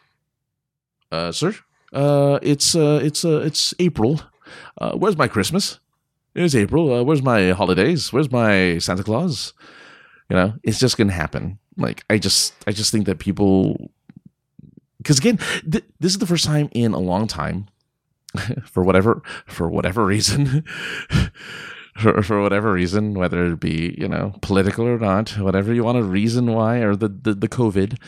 [1.11, 1.55] uh, sir,
[1.92, 4.20] uh, it's uh, it's uh, it's April.
[4.78, 5.78] Uh, where's my Christmas?
[6.34, 6.92] It's April.
[6.92, 8.12] Uh, where's my holidays?
[8.12, 9.55] Where's my Santa Claus?
[10.28, 11.59] You know, it's just gonna happen.
[11.76, 13.90] Like I just, I just think that people,
[14.99, 15.38] because again,
[15.70, 17.68] th- this is the first time in a long time,
[18.64, 20.64] for whatever, for whatever reason.
[21.97, 25.97] for, for whatever reason, whether it be you know political or not, whatever you want
[25.97, 27.99] to reason why, or the, the the COVID,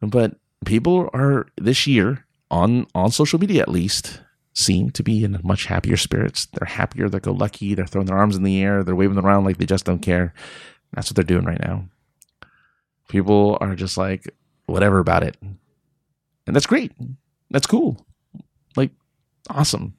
[0.00, 4.20] but people are this year on on social media at least
[4.54, 6.46] seem to be in much happier spirits.
[6.46, 9.44] They're happier, they're go lucky, they're throwing their arms in the air, they're waving around
[9.44, 10.32] like they just don't care.
[10.92, 11.88] That's what they're doing right now.
[13.08, 14.32] People are just like,
[14.66, 15.36] whatever about it.
[16.46, 16.92] And that's great.
[17.50, 18.06] That's cool.
[19.50, 19.94] Awesome.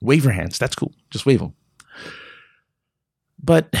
[0.00, 0.58] Wave your hands.
[0.58, 0.92] That's cool.
[1.10, 1.54] Just wave them.
[3.42, 3.72] But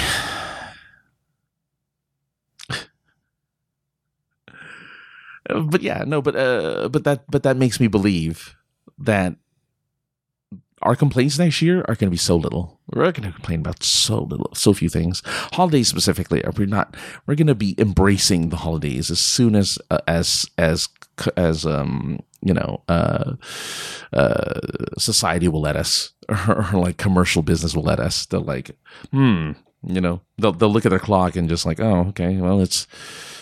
[5.48, 8.56] but yeah, no, but uh, but that but that makes me believe
[8.98, 9.36] that
[10.82, 12.80] our complaints next year are going to be so little.
[12.92, 15.22] We're going to complain about so little, so few things.
[15.52, 16.96] Holidays specifically, are we not?
[17.26, 20.88] We're going to be embracing the holidays as soon as uh, as as
[21.36, 23.34] as um you know uh
[24.12, 24.60] uh
[24.98, 28.26] society will let us or, or like commercial business will let us.
[28.26, 28.70] They're like,
[29.10, 32.60] hmm, you know, they'll they'll look at their clock and just like, oh, okay, well,
[32.60, 32.86] it's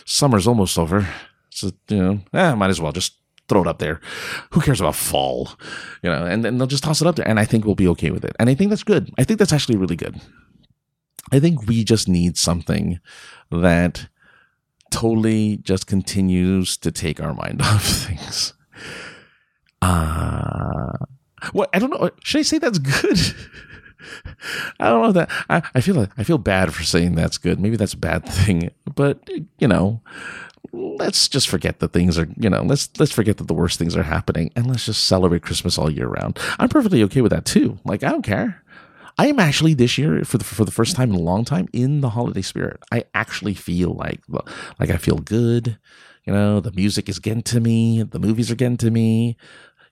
[0.05, 1.09] summer's almost over.
[1.51, 3.14] So you know, eh, might as well just
[3.49, 4.01] throw it up there.
[4.51, 5.51] Who cares about fall?
[6.03, 7.28] You know, and then they'll just toss it up there.
[7.28, 8.36] And I think we'll be okay with it.
[8.38, 9.11] And I think that's good.
[9.18, 10.20] I think that's actually really good.
[11.32, 13.01] I think we just need something
[13.51, 14.09] that
[14.90, 18.55] totally just continues to take our mind off things.
[19.83, 20.93] Uh
[21.53, 22.11] what I don't know.
[22.22, 23.18] Should I say that's good?
[24.81, 27.61] I don't know that I, I feel I feel bad for saying that's good.
[27.61, 30.01] Maybe that's a bad thing, but you know,
[30.72, 33.97] let's just forget that things are you know let's let's forget that the worst things
[33.97, 37.45] are happening and let's just celebrate christmas all year round i'm perfectly okay with that
[37.45, 38.62] too like i don't care
[39.16, 41.68] i am actually this year for the for the first time in a long time
[41.72, 44.20] in the holiday spirit i actually feel like
[44.79, 45.79] like i feel good
[46.29, 49.37] you know the music is getting to me the movies are getting to me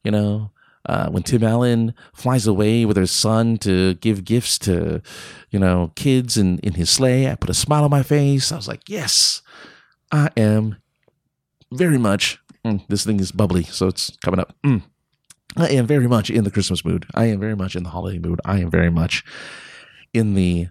[0.05, 0.51] you know
[0.89, 5.03] uh, when Tim Allen flies away with his son to give gifts to,
[5.51, 8.53] you know, kids in, in his sleigh, I put a smile on my face.
[8.53, 9.43] I was like, yes,
[10.12, 10.76] I am
[11.72, 14.55] very much, mm, this thing is bubbly, so it's coming up.
[14.64, 14.82] Mm,
[15.57, 17.05] I am very much in the Christmas mood.
[17.16, 18.41] I am very much in the holiday mood.
[18.45, 19.24] I am very much
[20.14, 20.68] in the,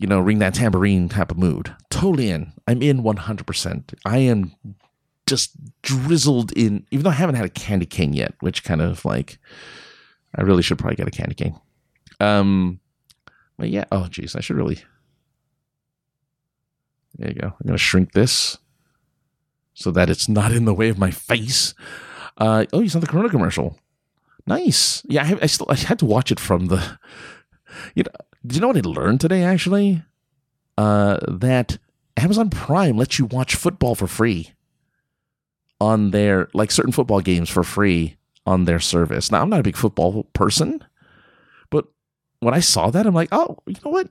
[0.00, 1.76] you know, ring that tambourine type of mood.
[1.90, 2.54] Totally in.
[2.66, 3.94] I'm in 100%.
[4.06, 4.54] I am
[5.26, 6.86] just drizzled in.
[6.90, 9.38] Even though I haven't had a candy cane yet, which kind of like
[10.34, 11.60] I really should probably get a candy cane.
[12.18, 12.80] Um,
[13.58, 13.84] but yeah.
[13.92, 14.78] Oh, geez, I should really.
[17.18, 17.48] There you go.
[17.48, 18.56] I'm gonna shrink this
[19.74, 21.74] so that it's not in the way of my face.
[22.38, 23.78] Uh, oh, you saw the Corona commercial.
[24.46, 25.02] Nice.
[25.04, 26.98] Yeah, I, I still I had to watch it from the.
[27.94, 28.10] You know,
[28.46, 29.42] did you know what I learned today?
[29.42, 30.02] Actually,
[30.78, 31.78] uh, that
[32.16, 34.52] Amazon Prime lets you watch football for free
[35.80, 38.16] on their like certain football games for free
[38.46, 39.30] on their service.
[39.30, 40.84] Now, I'm not a big football person,
[41.70, 41.86] but
[42.40, 44.08] when I saw that, I'm like, oh, you know what?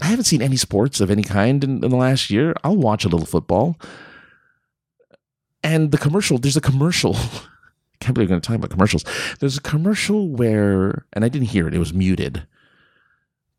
[0.00, 2.54] I haven't seen any sports of any kind in, in the last year.
[2.64, 3.76] I'll watch a little football.
[5.62, 7.16] And the commercial, there's a commercial.
[7.16, 7.28] I
[8.00, 9.04] can't believe I'm going to talk about commercials.
[9.40, 12.46] There's a commercial where, and I didn't hear it, it was muted,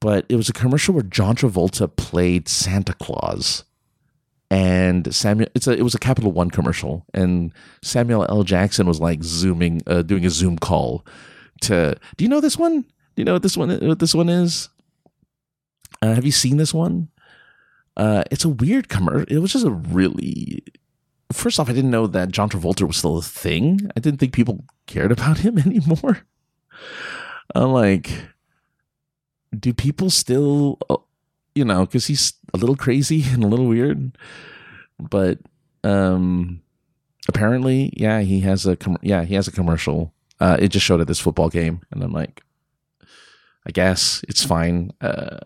[0.02, 3.64] but it was a commercial where John Travolta played Santa Claus.
[4.50, 8.44] And Samuel, it's a, it was a Capital One commercial, and Samuel L.
[8.44, 11.06] Jackson was like zooming, uh, doing a Zoom call
[11.62, 11.96] to.
[12.18, 12.82] Do you know this one?
[12.82, 13.70] Do you know what this one?
[13.70, 14.68] What this one is?
[16.02, 17.08] Uh, have you seen this one?
[17.96, 19.34] Uh, it's a weird commercial.
[19.34, 20.66] It was just a really
[21.34, 23.90] first off, I didn't know that John Travolta was still a thing.
[23.96, 26.20] I didn't think people cared about him anymore.
[27.56, 28.12] I'm like,
[29.58, 30.98] do people still, uh,
[31.56, 34.18] you know, because he's a little crazy and a little weird,
[35.00, 35.40] but
[35.84, 36.62] um,
[37.28, 40.14] apparently, yeah, he has a com- yeah he has a commercial.
[40.40, 42.44] Uh, it just showed at this football game, and I'm like,
[43.66, 44.92] I guess it's fine.
[45.02, 45.38] Uh,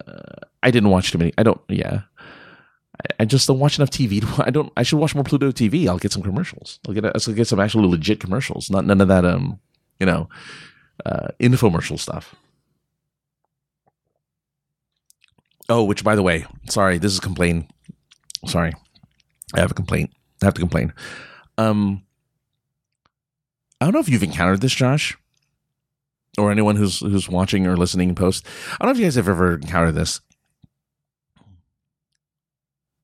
[0.63, 1.33] I didn't watch too many.
[1.37, 1.59] I don't.
[1.67, 2.01] Yeah,
[3.19, 4.21] I just don't watch enough TV.
[4.21, 4.71] To, I don't.
[4.77, 5.87] I should watch more Pluto TV.
[5.87, 6.79] I'll get some commercials.
[6.87, 7.05] I'll get.
[7.05, 8.69] I'll get some actual legit commercials.
[8.69, 9.25] Not none of that.
[9.25, 9.59] Um,
[9.99, 10.29] you know,
[11.05, 12.35] uh, infomercial stuff.
[15.69, 17.71] Oh, which by the way, sorry, this is a complaint.
[18.45, 18.73] Sorry,
[19.55, 20.11] I have a complaint.
[20.41, 20.93] I have to complain.
[21.57, 22.03] Um,
[23.81, 25.17] I don't know if you've encountered this, Josh,
[26.37, 28.45] or anyone who's who's watching or listening post.
[28.73, 30.21] I don't know if you guys have ever encountered this.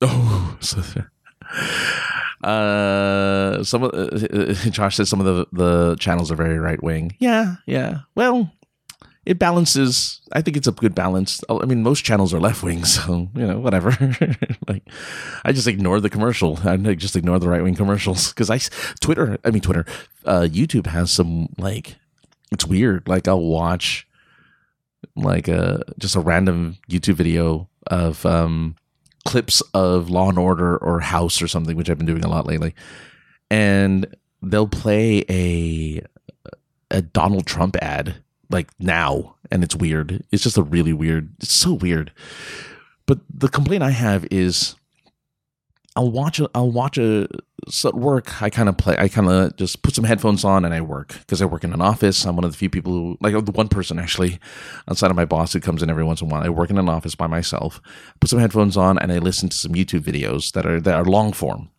[0.02, 0.82] Oh, so,
[2.44, 7.16] uh, some of uh, Josh says some of the the channels are very right wing.
[7.20, 8.00] Yeah, yeah.
[8.16, 8.52] Well,
[9.26, 10.22] it balances.
[10.32, 11.42] I think it's a good balance.
[11.50, 13.92] I mean, most channels are left wing, so you know, whatever.
[14.68, 14.84] like,
[15.46, 16.60] I just ignore the commercial.
[16.64, 18.60] I just ignore the right wing commercials because I
[19.00, 19.38] Twitter.
[19.44, 19.86] I mean, Twitter.
[20.26, 21.96] Uh, YouTube has some like
[22.52, 23.08] it's weird.
[23.08, 24.08] Like I'll watch
[25.16, 28.76] like a just a random YouTube video of um
[29.26, 32.48] clips of Law and Order or House or something, which I've been doing a lot
[32.48, 32.74] lately,
[33.50, 36.02] and they'll play a
[36.90, 38.16] a Donald Trump ad
[38.52, 40.24] like now, and it's weird.
[40.32, 41.34] It's just a really weird.
[41.40, 42.12] It's so weird.
[43.06, 44.76] But the complaint I have is,
[45.96, 47.28] I'll watch a, I'll watch a
[47.70, 48.96] so at work, I kind of play.
[48.98, 51.74] I kind of just put some headphones on and I work because I work in
[51.74, 52.26] an office.
[52.26, 54.40] I'm one of the few people who, like, the one person actually
[54.88, 56.44] outside of my boss who comes in every once in a while.
[56.44, 57.82] I work in an office by myself.
[58.20, 61.06] Put some headphones on and I listen to some YouTube videos that are that are
[61.06, 61.70] long form.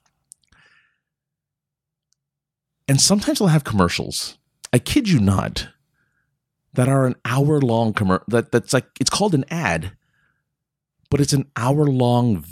[2.86, 4.38] And sometimes I'll have commercials.
[4.72, 5.68] I kid you not,
[6.74, 8.24] that are an hour long commercial.
[8.28, 9.92] That that's like it's called an ad,
[11.10, 12.44] but it's an hour long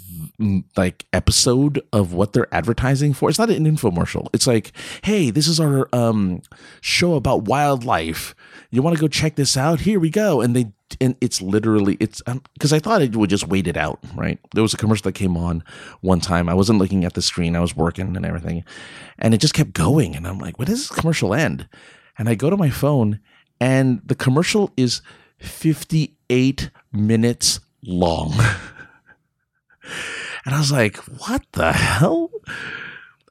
[0.76, 3.28] like episode of what they're advertising for.
[3.28, 4.28] It's not an infomercial.
[4.32, 6.42] It's like, hey, this is our um,
[6.80, 8.34] show about wildlife.
[8.70, 9.80] You want to go check this out?
[9.80, 10.40] Here we go.
[10.40, 12.20] And they and it's literally it's
[12.54, 14.00] because um, I thought it would just wait it out.
[14.14, 14.38] Right?
[14.54, 15.62] There was a commercial that came on
[16.00, 16.48] one time.
[16.48, 17.56] I wasn't looking at the screen.
[17.56, 18.64] I was working and everything,
[19.18, 20.16] and it just kept going.
[20.16, 21.68] And I'm like, when does this commercial end?
[22.18, 23.20] And I go to my phone,
[23.60, 25.02] and the commercial is
[25.38, 28.34] 58 minutes long.
[30.44, 32.30] And I was like, what the hell?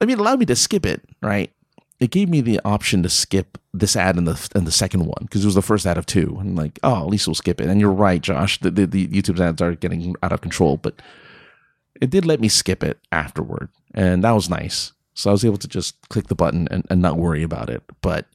[0.01, 1.51] I mean, allow me to skip it, right?
[1.99, 5.23] It gave me the option to skip this ad and the and the second one
[5.23, 6.37] because it was the first ad of two.
[6.39, 7.67] And like, oh, at least we'll skip it.
[7.67, 8.59] And you're right, Josh.
[8.59, 11.01] The, the, the YouTube ads are getting out of control, but
[11.99, 14.93] it did let me skip it afterward, and that was nice.
[15.13, 17.83] So I was able to just click the button and, and not worry about it.
[18.01, 18.27] But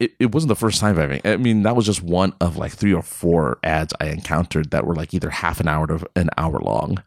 [0.00, 2.72] it, it wasn't the first time I've I mean that was just one of like
[2.72, 6.30] three or four ads I encountered that were like either half an hour to an
[6.38, 7.02] hour long.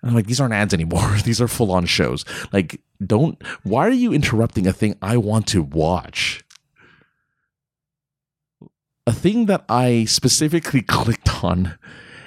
[0.00, 1.16] And I'm like, these aren't ads anymore.
[1.24, 2.24] these are full on shows.
[2.52, 6.44] Like, don't why are you interrupting a thing I want to watch?
[9.06, 11.78] A thing that I specifically clicked on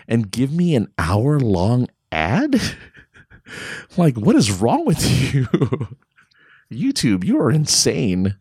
[0.08, 2.60] and give me an hour long ad?
[3.97, 5.45] like, what is wrong with you?
[6.72, 8.36] YouTube, you are insane.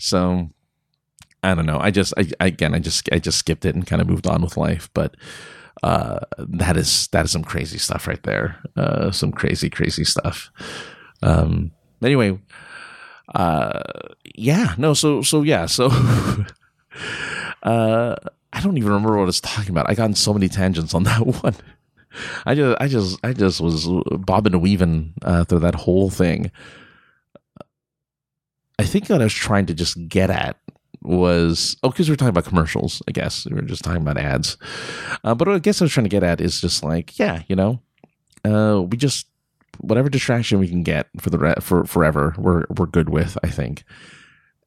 [0.00, 0.50] So
[1.42, 1.78] I don't know.
[1.78, 4.42] I just I, again I just I just skipped it and kind of moved on
[4.42, 4.90] with life.
[4.94, 5.16] But
[5.82, 8.58] uh, that is that is some crazy stuff right there.
[8.76, 10.50] Uh, some crazy, crazy stuff.
[11.22, 11.70] Um,
[12.02, 12.38] anyway,
[13.34, 13.82] uh,
[14.34, 15.86] yeah, no, so so yeah, so
[17.62, 18.16] uh,
[18.52, 19.88] I don't even remember what I was talking about.
[19.88, 21.56] I got in so many tangents on that one.
[22.44, 26.50] I just, I just, I just was bobbing and weaving uh, through that whole thing.
[28.80, 30.56] I think what I was trying to just get at
[31.02, 33.02] was oh, because we are talking about commercials.
[33.08, 34.56] I guess we were just talking about ads.
[35.24, 37.56] Uh, but I guess I was trying to get at is just like, yeah, you
[37.56, 37.80] know,
[38.44, 39.26] uh, we just
[39.78, 43.36] whatever distraction we can get for the re- for forever, we're we're good with.
[43.42, 43.84] I think.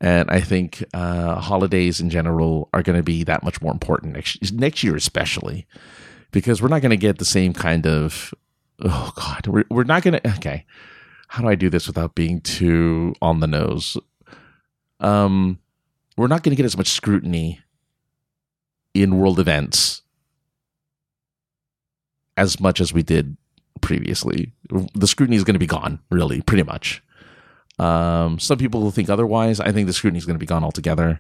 [0.01, 4.14] And I think uh, holidays in general are going to be that much more important
[4.14, 5.66] next next year, especially
[6.32, 8.34] because we're not going to get the same kind of
[8.82, 10.66] oh god we're, we're not going to okay
[11.34, 13.97] how do i do this without being too on the nose?
[14.99, 15.57] Um
[16.15, 17.59] we're not going to get as much scrutiny
[18.93, 20.03] in world events
[22.38, 23.36] as much as we did
[23.81, 24.53] previously.
[24.93, 27.01] The scrutiny is going to be gone really pretty much.
[27.79, 29.59] Um some people will think otherwise.
[29.59, 31.19] I think the scrutiny is going to be gone altogether.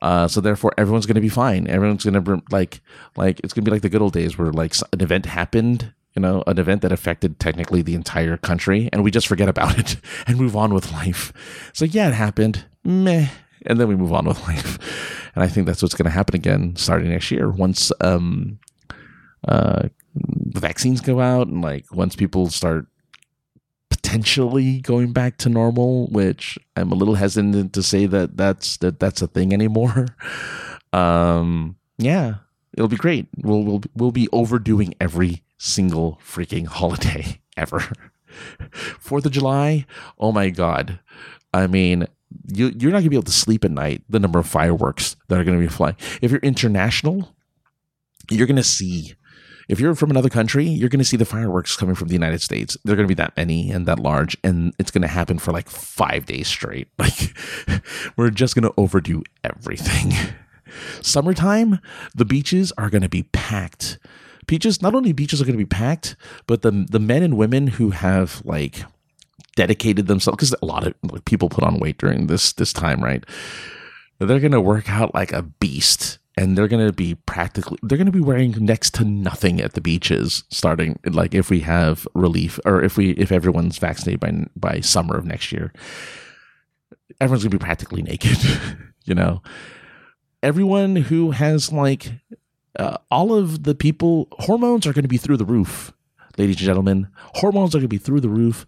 [0.00, 1.66] Uh, so therefore, everyone's going to be fine.
[1.66, 2.80] Everyone's going to like
[3.16, 5.92] like it's going to be like the good old days where like an event happened,
[6.14, 9.78] you know, an event that affected technically the entire country, and we just forget about
[9.78, 9.96] it
[10.26, 11.32] and move on with life.
[11.72, 13.28] So yeah, it happened, meh,
[13.66, 14.78] and then we move on with life.
[15.34, 18.58] And I think that's what's going to happen again starting next year once um,
[19.46, 22.86] uh, the vaccines go out and like once people start
[23.90, 28.98] potentially going back to normal, which I'm a little hesitant to say that that's that
[28.98, 30.06] that's a thing anymore.
[30.90, 32.36] Um, yeah,
[32.72, 33.26] it'll be great.
[33.36, 37.92] We'll we'll we'll be overdoing every single freaking holiday ever.
[38.98, 39.86] Fourth of July,
[40.18, 41.00] oh my god!
[41.52, 42.06] I mean,
[42.46, 44.02] you you're not gonna be able to sleep at night.
[44.08, 45.96] The number of fireworks that are gonna be flying.
[46.22, 47.34] If you're international,
[48.30, 49.14] you're gonna see
[49.68, 52.40] if you're from another country, you're going to see the fireworks coming from the United
[52.40, 52.76] States.
[52.84, 55.52] They're going to be that many and that large, and it's going to happen for
[55.52, 56.88] like five days straight.
[56.98, 57.36] Like,
[58.16, 60.12] we're just going to overdo everything.
[61.00, 61.80] Summertime,
[62.14, 63.98] the beaches are going to be packed.
[64.48, 66.16] Beaches, not only beaches are going to be packed,
[66.48, 68.82] but the the men and women who have like
[69.54, 73.02] dedicated themselves because a lot of like, people put on weight during this this time,
[73.02, 73.24] right?
[74.18, 77.98] They're going to work out like a beast and they're going to be practically they're
[77.98, 82.06] going to be wearing next to nothing at the beaches starting like if we have
[82.14, 85.72] relief or if we if everyone's vaccinated by by summer of next year
[87.20, 88.38] everyone's going to be practically naked
[89.04, 89.42] you know
[90.42, 92.12] everyone who has like
[92.78, 95.92] uh, all of the people hormones are going to be through the roof
[96.38, 97.08] ladies and gentlemen.
[97.34, 98.64] Hormones are going to be through the roof.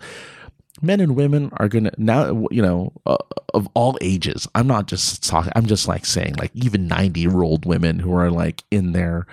[0.82, 3.18] Men and women are gonna now you know uh,
[3.52, 7.42] of all ages i'm not just talking i'm just like saying like even 90 year
[7.42, 9.26] old women who are like in their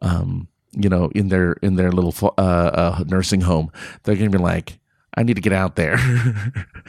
[0.00, 3.72] um you know in their in their little uh, uh nursing home
[4.04, 4.78] they're gonna be like
[5.16, 5.98] i need to get out there.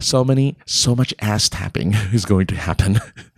[0.00, 3.00] So many so much ass tapping is going to happen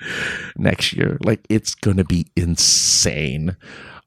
[0.56, 3.56] next year like it's gonna be insane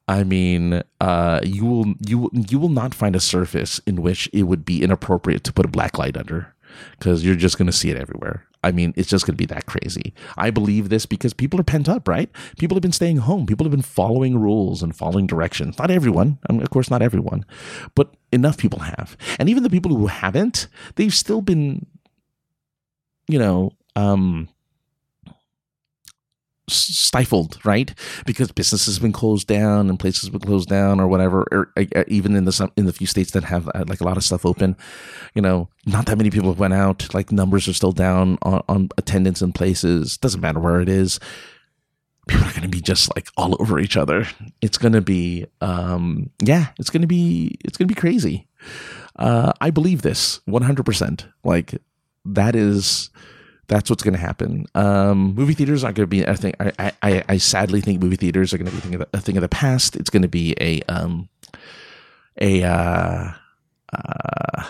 [0.07, 4.43] I mean, uh, you will you you will not find a surface in which it
[4.43, 6.53] would be inappropriate to put a black light under,
[6.99, 8.45] because you're just to see it everywhere.
[8.63, 10.13] I mean, it's just to be that crazy.
[10.37, 12.29] I believe this because people are pent up, right?
[12.59, 13.45] People have been staying home.
[13.47, 15.79] People have been following rules and following directions.
[15.79, 17.45] Not everyone, I mean, of course, not everyone,
[17.95, 19.17] but enough people have.
[19.39, 21.87] And even the people who haven't, they've still been,
[23.27, 24.47] you know, um,
[26.71, 27.93] stifled, right?
[28.25, 31.45] Because businesses have been closed down and places have been closed down or whatever.
[31.51, 31.71] Or
[32.07, 34.45] even in the in the few states that have uh, like a lot of stuff
[34.45, 34.75] open,
[35.33, 37.13] you know, not that many people have went out.
[37.13, 40.17] Like numbers are still down on, on attendance in places.
[40.17, 41.19] Doesn't matter where it is.
[42.27, 44.27] People are going to be just like all over each other.
[44.61, 48.47] It's going to be, um, yeah, it's going to be, it's going to be crazy.
[49.15, 51.25] Uh, I believe this 100%.
[51.43, 51.81] Like
[52.25, 53.09] that is
[53.71, 54.65] that's what's going to happen.
[54.75, 56.27] Um, movie theaters aren't going to be.
[56.27, 56.55] I think.
[56.59, 59.17] I, I, I sadly think movie theaters are going to be a thing, of the,
[59.17, 59.95] a thing of the past.
[59.95, 61.29] It's going to be a um,
[62.39, 62.63] a.
[62.63, 63.31] Uh,
[63.93, 64.63] uh,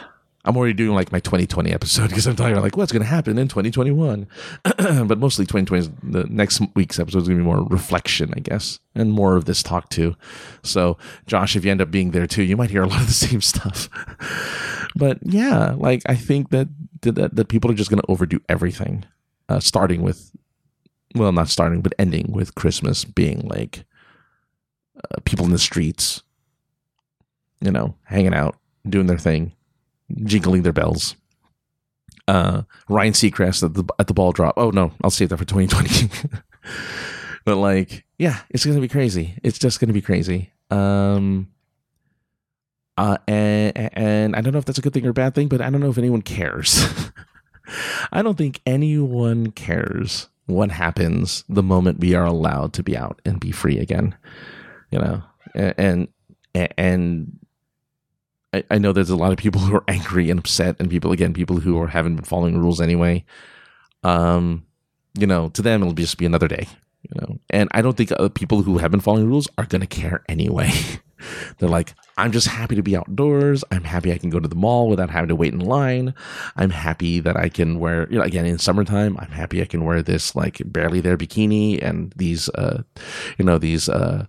[0.45, 3.07] I'm already doing like my 2020 episode because I'm talking about like what's going to
[3.07, 4.27] happen in 2021.
[4.63, 8.39] but mostly 2020 is the next week's episode is going to be more reflection, I
[8.39, 10.15] guess, and more of this talk too.
[10.61, 13.07] So, Josh, if you end up being there too, you might hear a lot of
[13.07, 13.89] the same stuff.
[14.95, 16.67] but yeah, like I think that
[17.01, 19.05] that, that people are just going to overdo everything,
[19.49, 20.31] uh, starting with,
[21.15, 23.83] well, not starting, but ending with Christmas being like
[24.97, 26.23] uh, people in the streets,
[27.59, 28.57] you know, hanging out,
[28.87, 29.53] doing their thing,
[30.23, 31.15] jingling their bells.
[32.27, 34.53] Uh, Ryan Seacrest at the at the ball drop.
[34.55, 36.09] Oh no, I'll save that for 2020.
[37.45, 39.37] but like yeah, it's going to be crazy.
[39.43, 40.51] It's just going to be crazy.
[40.69, 41.49] Um,
[42.97, 45.47] uh, and, and I don't know if that's a good thing or a bad thing,
[45.47, 46.85] but I don't know if anyone cares.
[48.11, 53.21] I don't think anyone cares what happens the moment we are allowed to be out
[53.25, 54.15] and be free again.
[54.89, 55.23] You know,
[55.55, 56.07] and
[56.53, 57.39] and, and
[58.53, 61.11] I, I know there's a lot of people who are angry and upset, and people
[61.11, 63.23] again, people who are haven't been following rules anyway.
[64.03, 64.65] Um,
[65.17, 66.67] you know, to them it'll just be another day.
[67.03, 70.23] You know, and I don't think people who have been following rules are gonna care
[70.27, 70.71] anyway.
[71.57, 73.63] They're like, I'm just happy to be outdoors.
[73.71, 76.13] I'm happy I can go to the mall without having to wait in line.
[76.55, 79.85] I'm happy that I can wear, you know, again, in summertime, I'm happy I can
[79.85, 82.83] wear this like barely there bikini and these, uh,
[83.37, 84.25] you know, these, uh,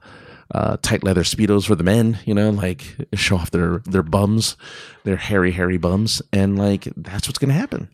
[0.54, 4.56] uh, tight leather speedos for the men, you know, like show off their their bums,
[5.04, 7.88] their hairy hairy bums, and like that's what's gonna happen,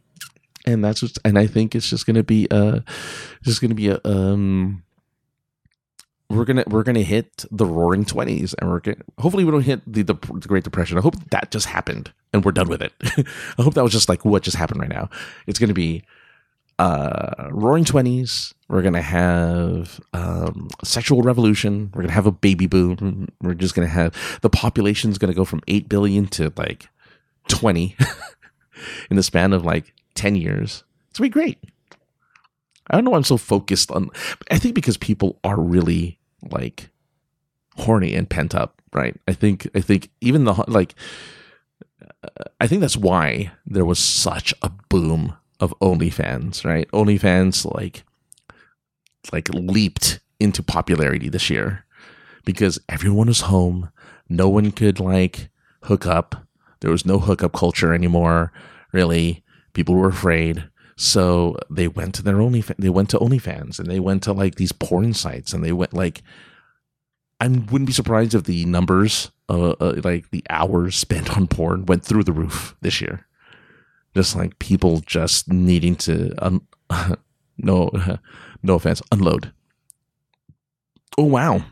[0.66, 2.80] and that's what's and I think it's just gonna be uh,
[3.42, 4.82] just gonna be a um,
[6.30, 9.80] we're gonna we're gonna hit the roaring twenties, and we're gonna hopefully we don't hit
[9.90, 10.98] the, the, the Great Depression.
[10.98, 12.92] I hope that just happened and we're done with it.
[13.58, 15.08] I hope that was just like what just happened right now.
[15.46, 16.02] It's gonna be
[16.78, 18.54] uh, roaring twenties.
[18.68, 21.90] We're gonna have um, sexual revolution.
[21.94, 23.28] We're gonna have a baby boom.
[23.40, 26.88] We're just gonna have the population's gonna go from eight billion to like
[27.48, 27.96] twenty
[29.10, 30.84] in the span of like ten years.
[31.10, 31.58] It's gonna be great.
[32.90, 33.10] I don't know.
[33.10, 34.10] why I'm so focused on.
[34.50, 36.90] I think because people are really like
[37.76, 39.16] horny and pent up, right?
[39.26, 40.94] I think I think even the like
[42.60, 46.88] I think that's why there was such a boom of OnlyFans, right?
[46.92, 48.04] OnlyFans like
[49.32, 51.84] like leaped into popularity this year
[52.44, 53.90] because everyone was home.
[54.28, 55.48] No one could like
[55.84, 56.46] hook up.
[56.80, 58.52] There was no hookup culture anymore,
[58.92, 59.44] really.
[59.72, 60.68] People were afraid.
[61.00, 64.56] So they went to their only they went to OnlyFans and they went to like
[64.56, 66.22] these porn sites and they went like
[67.40, 71.86] I wouldn't be surprised if the numbers uh, uh, like the hours spent on porn
[71.86, 73.28] went through the roof this year.
[74.16, 76.66] Just like people just needing to un-
[77.58, 77.90] no
[78.64, 79.52] no offense unload.
[81.16, 81.62] Oh wow.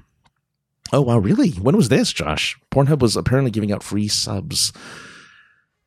[0.92, 1.50] Oh wow, really?
[1.50, 2.56] When was this, Josh?
[2.70, 4.72] Pornhub was apparently giving out free subs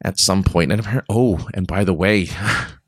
[0.03, 2.27] at some point, and apparently, oh, and by the way,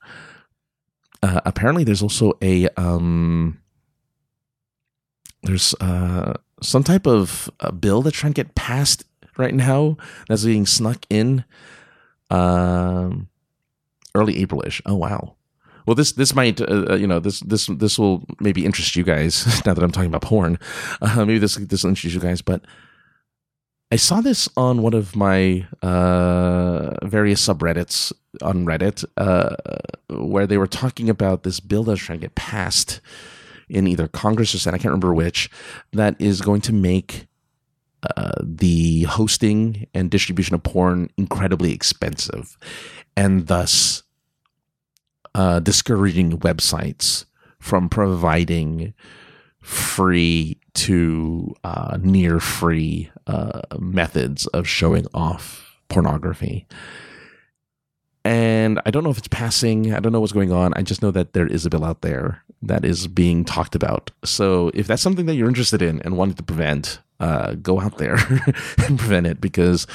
[1.24, 3.60] uh, apparently there's also a um,
[5.44, 9.04] there's uh, some type of uh, bill that's trying to get passed
[9.38, 11.44] right now that's being snuck in
[12.30, 13.30] um,
[14.16, 14.82] early Aprilish.
[14.86, 15.36] Oh wow.
[15.86, 19.04] Well, this this might uh, uh, you know this this this will maybe interest you
[19.04, 20.60] guys now that I'm talking about porn.
[21.02, 22.64] Uh, maybe this this will interest you guys, but
[23.92, 29.56] I saw this on one of my uh, various subreddits on Reddit, uh,
[30.10, 33.02] where they were talking about this bill that's trying to get passed
[33.68, 35.50] in either Congress or Senate, I can't remember which,
[35.92, 37.28] that is going to make
[38.16, 42.58] uh, the hosting and distribution of porn incredibly expensive,
[43.18, 44.04] and thus
[45.36, 47.26] uh, discouraging websites
[47.60, 48.94] from providing
[49.60, 56.66] free to uh, near free uh, methods of showing off pornography.
[58.24, 59.94] And I don't know if it's passing.
[59.94, 60.74] I don't know what's going on.
[60.76, 64.12] I just know that there is a bill out there that is being talked about.
[64.24, 67.98] So if that's something that you're interested in and wanted to prevent, uh, go out
[67.98, 68.16] there
[68.86, 69.88] and prevent it because,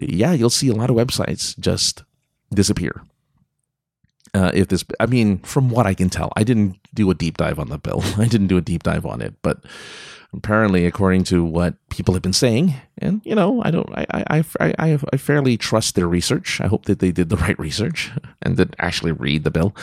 [0.00, 2.04] yeah, you'll see a lot of websites just
[2.52, 3.02] disappear.
[4.36, 7.38] Uh, if this, I mean, from what I can tell, I didn't do a deep
[7.38, 8.02] dive on the bill.
[8.18, 9.64] I didn't do a deep dive on it, but
[10.34, 14.44] apparently, according to what people have been saying, and you know, I don't, I, I,
[14.60, 16.60] I, I, fairly trust their research.
[16.60, 19.74] I hope that they did the right research and did actually read the bill.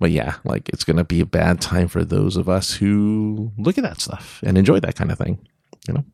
[0.00, 3.78] But yeah, like it's to be a bad time for those of us who look
[3.78, 5.38] at that stuff and enjoy that kind of thing,
[5.86, 6.04] you know.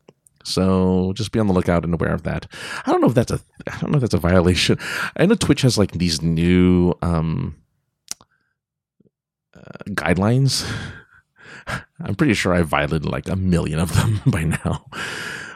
[0.43, 2.45] So just be on the lookout and aware of that.
[2.85, 4.77] I don't know if that's a I don't know if that's a violation.
[5.17, 7.55] I know Twitch has like these new um
[9.89, 10.69] guidelines.
[12.01, 14.85] I'm pretty sure I violated like a million of them by now.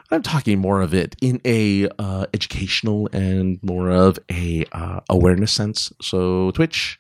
[0.09, 5.51] I'm talking more of it in a uh, educational and more of a uh, awareness
[5.51, 5.91] sense.
[6.01, 6.99] So Twitch,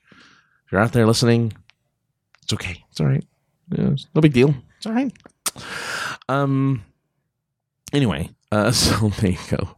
[0.65, 1.53] if you're out there listening,
[2.43, 2.83] it's okay.
[2.91, 3.23] It's all right.
[3.71, 4.53] Yeah, it's no big deal.
[4.77, 5.11] It's all right.
[6.27, 6.83] Um.
[7.93, 9.69] Anyway, uh, so there you go.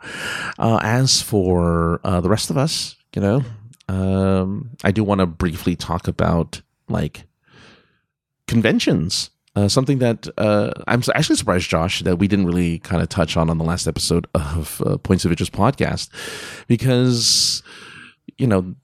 [0.57, 3.43] Uh, as for uh, the rest of us, you know,
[3.87, 7.25] um, I do want to briefly talk about like
[8.47, 9.29] conventions.
[9.55, 13.35] Uh, something that uh, I'm actually surprised, Josh, that we didn't really kind of touch
[13.35, 16.09] on on the last episode of uh, Points of Interest podcast,
[16.67, 17.63] because
[18.37, 18.75] you know,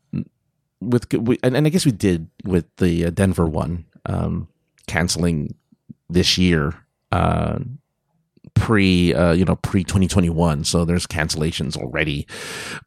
[0.82, 4.48] with and, and I guess we did with the uh, Denver one um,
[4.88, 5.56] canceling
[6.10, 6.74] this year
[7.12, 7.60] uh,
[8.56, 12.26] pre uh, you know pre 2021 so there's cancellations already.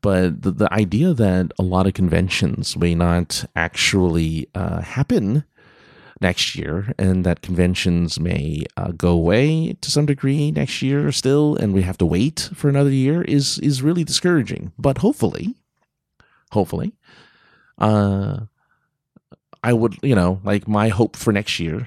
[0.02, 5.44] But the, the idea that a lot of conventions may not actually uh, happen
[6.20, 11.54] next year and that conventions may uh, go away to some degree next year still
[11.54, 14.72] and we have to wait for another year is is really discouraging.
[14.78, 15.54] But hopefully
[16.50, 16.94] hopefully
[17.78, 18.40] uh
[19.62, 21.86] i would you know like my hope for next year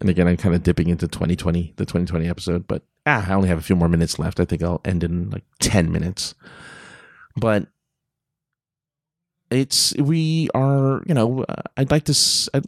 [0.00, 3.48] and again, I'm kind of dipping into 2020, the 2020 episode, but ah, I only
[3.48, 4.40] have a few more minutes left.
[4.40, 6.34] I think I'll end in like 10 minutes.
[7.36, 7.68] But
[9.50, 11.44] it's we are you know
[11.76, 12.14] i'd like to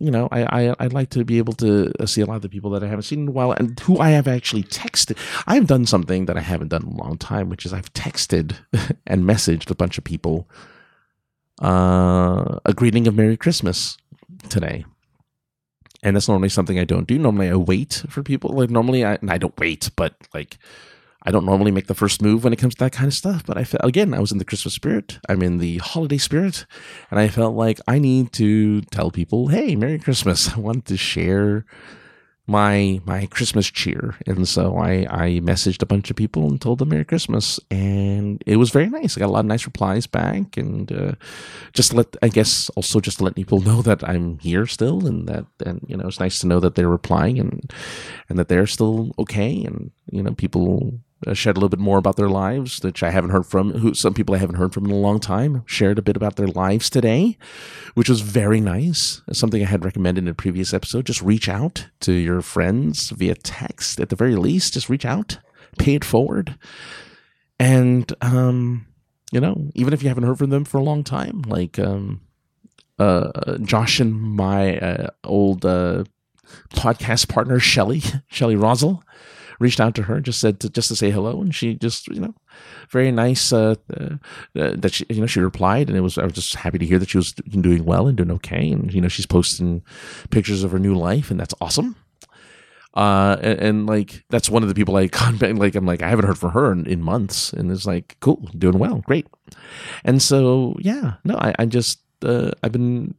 [0.01, 2.49] you know I, I i'd like to be able to see a lot of the
[2.49, 5.69] people that i haven't seen in a while and who i have actually texted i've
[5.69, 8.57] done something that i haven't done in a long time which is i've texted
[9.07, 10.49] and messaged a bunch of people
[11.63, 13.97] uh a greeting of merry christmas
[14.49, 14.85] today
[16.03, 17.19] and that's normally something I don't do.
[17.19, 18.51] Normally, I wait for people.
[18.51, 20.59] Like normally, I I don't wait, but like
[21.25, 23.45] I don't normally make the first move when it comes to that kind of stuff.
[23.47, 25.19] But I felt again, I was in the Christmas spirit.
[25.29, 26.67] I'm in the holiday spirit,
[27.11, 30.97] and I felt like I need to tell people, "Hey, Merry Christmas!" I want to
[30.97, 31.65] share
[32.47, 36.79] my my Christmas cheer, and so I I messaged a bunch of people and told
[36.79, 39.17] them Merry Christmas, and it was very nice.
[39.17, 41.13] I got a lot of nice replies back, and uh,
[41.73, 45.47] just let I guess also just let people know that I'm here still, and that
[45.65, 47.73] and you know it's nice to know that they're replying and
[48.29, 51.99] and that they're still okay, and you know people uh, shed a little bit more
[51.99, 53.73] about their lives, which I haven't heard from.
[53.73, 56.37] Who some people I haven't heard from in a long time shared a bit about
[56.37, 57.37] their lives today,
[57.95, 59.23] which was very nice.
[59.33, 61.07] something I had recommended in a previous episode.
[61.07, 64.75] Just reach out to your friends via text at the very least.
[64.75, 65.39] Just reach out,
[65.79, 66.59] pay it forward,
[67.59, 68.87] and um,
[69.31, 72.21] you know, even if you haven't heard from them for a long time, like um,
[72.99, 76.05] uh, Josh and my uh, old uh,
[76.75, 79.03] podcast partner Shelly, Shelly Rosel
[79.63, 82.21] reached out to her, just said to, just to say hello, and she just you
[82.21, 82.35] know,
[82.91, 84.17] very nice uh, uh,
[84.59, 86.87] uh, that she you know she replied, and it was I was just happy to
[86.87, 89.83] hear that she was doing well and doing okay, and you know she's posting
[90.31, 91.97] pictures of her new life, and that's awesome.
[92.95, 95.57] Uh, and, and, like that's one of the people I contact.
[95.57, 98.51] Like I'm like I haven't heard from her in, in, months, and it's like cool,
[98.59, 99.27] doing well, great.
[100.05, 103.15] And so yeah, no, I, I just uh, I've been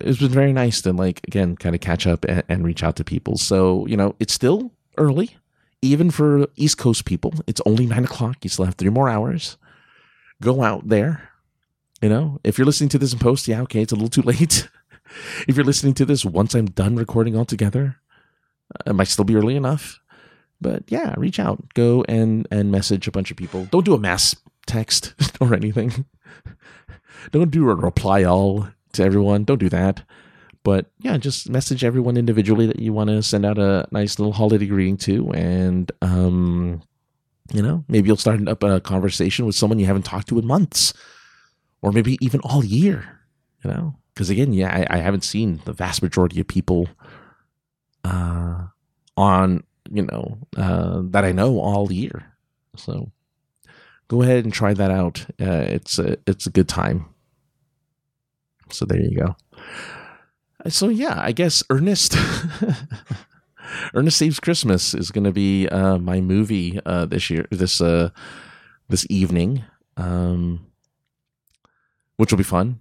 [0.00, 2.96] it's been very nice to like again kind of catch up and, and, reach out
[2.96, 3.36] to people.
[3.36, 5.36] So you know it's still early
[5.84, 8.38] even for East Coast people, it's only nine o'clock.
[8.42, 9.56] You still have three more hours.
[10.42, 11.28] Go out there.
[12.02, 14.22] You know, if you're listening to this in post, yeah, okay, it's a little too
[14.30, 14.68] late.
[15.46, 17.96] if you're listening to this once I'm done recording altogether,
[18.74, 20.00] uh, it might still be early enough.
[20.60, 23.66] But yeah, reach out, go and and message a bunch of people.
[23.66, 24.34] Don't do a mass
[24.66, 26.06] text or anything.
[27.32, 29.44] Don't do a reply all to everyone.
[29.44, 30.02] Don't do that.
[30.64, 34.32] But yeah, just message everyone individually that you want to send out a nice little
[34.32, 36.82] holiday greeting to, and um,
[37.52, 40.46] you know, maybe you'll start up a conversation with someone you haven't talked to in
[40.46, 40.94] months,
[41.82, 43.20] or maybe even all year.
[43.62, 46.88] You know, because again, yeah, I, I, haven't seen the vast majority of people
[48.04, 48.64] uh,
[49.18, 52.32] on you know uh, that I know all year.
[52.76, 53.12] So
[54.08, 55.26] go ahead and try that out.
[55.38, 57.04] Uh, it's a it's a good time.
[58.70, 59.36] So there you go
[60.68, 62.16] so yeah, I guess Ernest
[63.94, 68.10] Ernest Saves Christmas is going to be uh, my movie uh, this year, this uh,
[68.88, 69.64] this evening,
[69.96, 70.66] um,
[72.16, 72.80] which will be fun.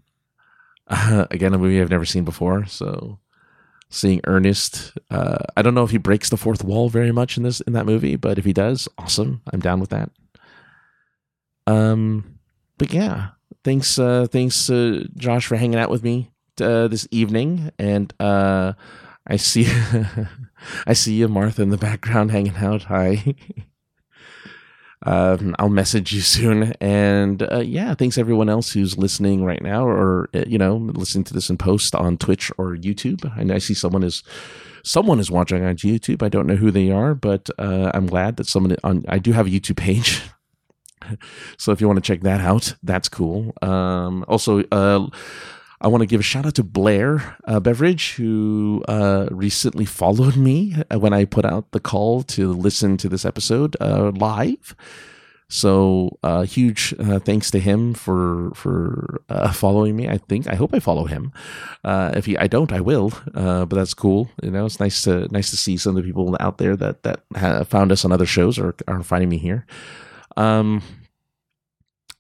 [0.87, 3.19] again, a movie I've never seen before, so
[3.89, 7.43] seeing Ernest, uh, I don't know if he breaks the fourth wall very much in
[7.43, 9.41] this in that movie, but if he does, awesome.
[9.51, 10.09] I'm down with that.
[11.67, 12.39] Um,
[12.77, 13.29] but yeah,
[13.63, 18.73] thanks, uh, thanks, uh, Josh, for hanging out with me uh, this evening, and uh,
[19.27, 19.67] I see
[20.87, 22.83] I see you, Martha, in the background hanging out.
[22.83, 23.35] Hi.
[25.05, 29.85] um, I'll message you soon, and uh, yeah, thanks everyone else who's listening right now,
[29.85, 33.25] or uh, you know, listening to this in post on Twitch or YouTube.
[33.37, 34.23] I, I see someone is
[34.83, 36.23] someone is watching on YouTube.
[36.23, 39.05] I don't know who they are, but uh, I'm glad that someone on.
[39.07, 40.21] I do have a YouTube page.
[41.57, 43.53] so if you want to check that out, that's cool.
[43.61, 45.07] Um, also, uh,
[45.83, 50.75] I want to give a shout out to Blair uh, who uh, recently followed me
[50.89, 54.77] uh, when I put out the call to listen to this episode uh, live.
[55.49, 60.07] So uh, huge uh, thanks to him for for following me.
[60.07, 61.33] I think I hope I follow him.
[61.83, 63.11] if he, I don't, I will.
[63.33, 64.29] but that's cool.
[64.41, 67.03] You know, it's nice to nice to see some of the people out there that
[67.03, 69.65] that found us on other shows or are finding me here.
[70.37, 70.81] Um,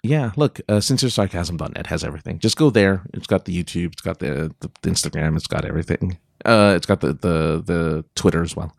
[0.03, 2.39] yeah, look, uh, sinceresarcasm.net has everything.
[2.39, 3.03] Just go there.
[3.13, 6.19] It's got the YouTube, it's got the, the, Instagram, it's got everything.
[6.43, 8.75] Uh, it's got the, the the Twitter as well.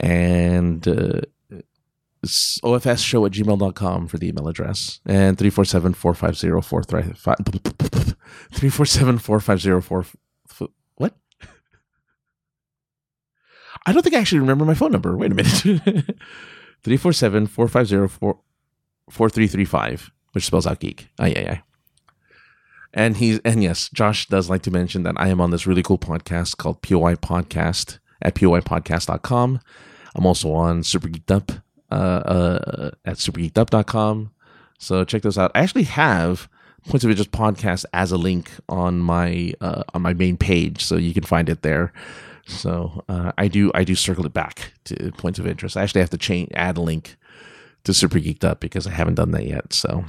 [0.00, 1.20] And uh,
[2.24, 5.00] ofshow at gmail.com for the email address.
[5.04, 6.48] And 347 450
[8.52, 11.14] 347 450 What?
[13.84, 15.14] I don't think I actually remember my phone number.
[15.14, 15.52] Wait a minute.
[16.82, 18.40] 347 450
[19.10, 21.08] 4335, which spells out geek.
[21.18, 21.62] Aye, aye, aye.
[22.92, 25.82] And he's and yes, Josh does like to mention that I am on this really
[25.82, 29.60] cool podcast called POI Podcast at poipodcast.com.
[30.14, 31.52] I'm also on Super Geeked Up
[31.90, 34.30] uh, uh, at supergeekedup.com.
[34.78, 35.50] So check those out.
[35.54, 36.48] I actually have
[36.88, 40.96] Points of Interest podcast as a link on my uh, on my main page, so
[40.96, 41.92] you can find it there.
[42.46, 45.76] So uh, I do I do circle it back to Points of Interest.
[45.76, 47.16] I actually have to change add a link
[47.84, 49.72] to Super Geeked Up because I haven't done that yet.
[49.72, 50.04] So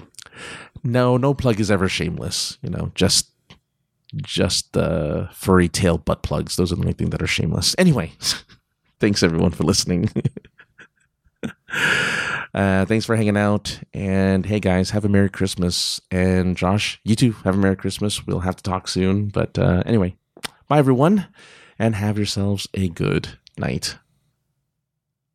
[0.83, 2.57] no, no plug is ever shameless.
[2.61, 3.31] You know, just
[4.15, 6.55] just uh, furry tail butt plugs.
[6.55, 7.75] Those are the only thing that are shameless.
[7.77, 8.11] Anyway,
[8.99, 10.09] thanks everyone for listening.
[12.53, 13.79] uh, thanks for hanging out.
[13.93, 15.99] And hey, guys, have a Merry Christmas.
[16.11, 18.25] And Josh, you too, have a Merry Christmas.
[18.25, 19.27] We'll have to talk soon.
[19.27, 20.15] But uh, anyway,
[20.67, 21.27] bye everyone,
[21.77, 23.97] and have yourselves a good night.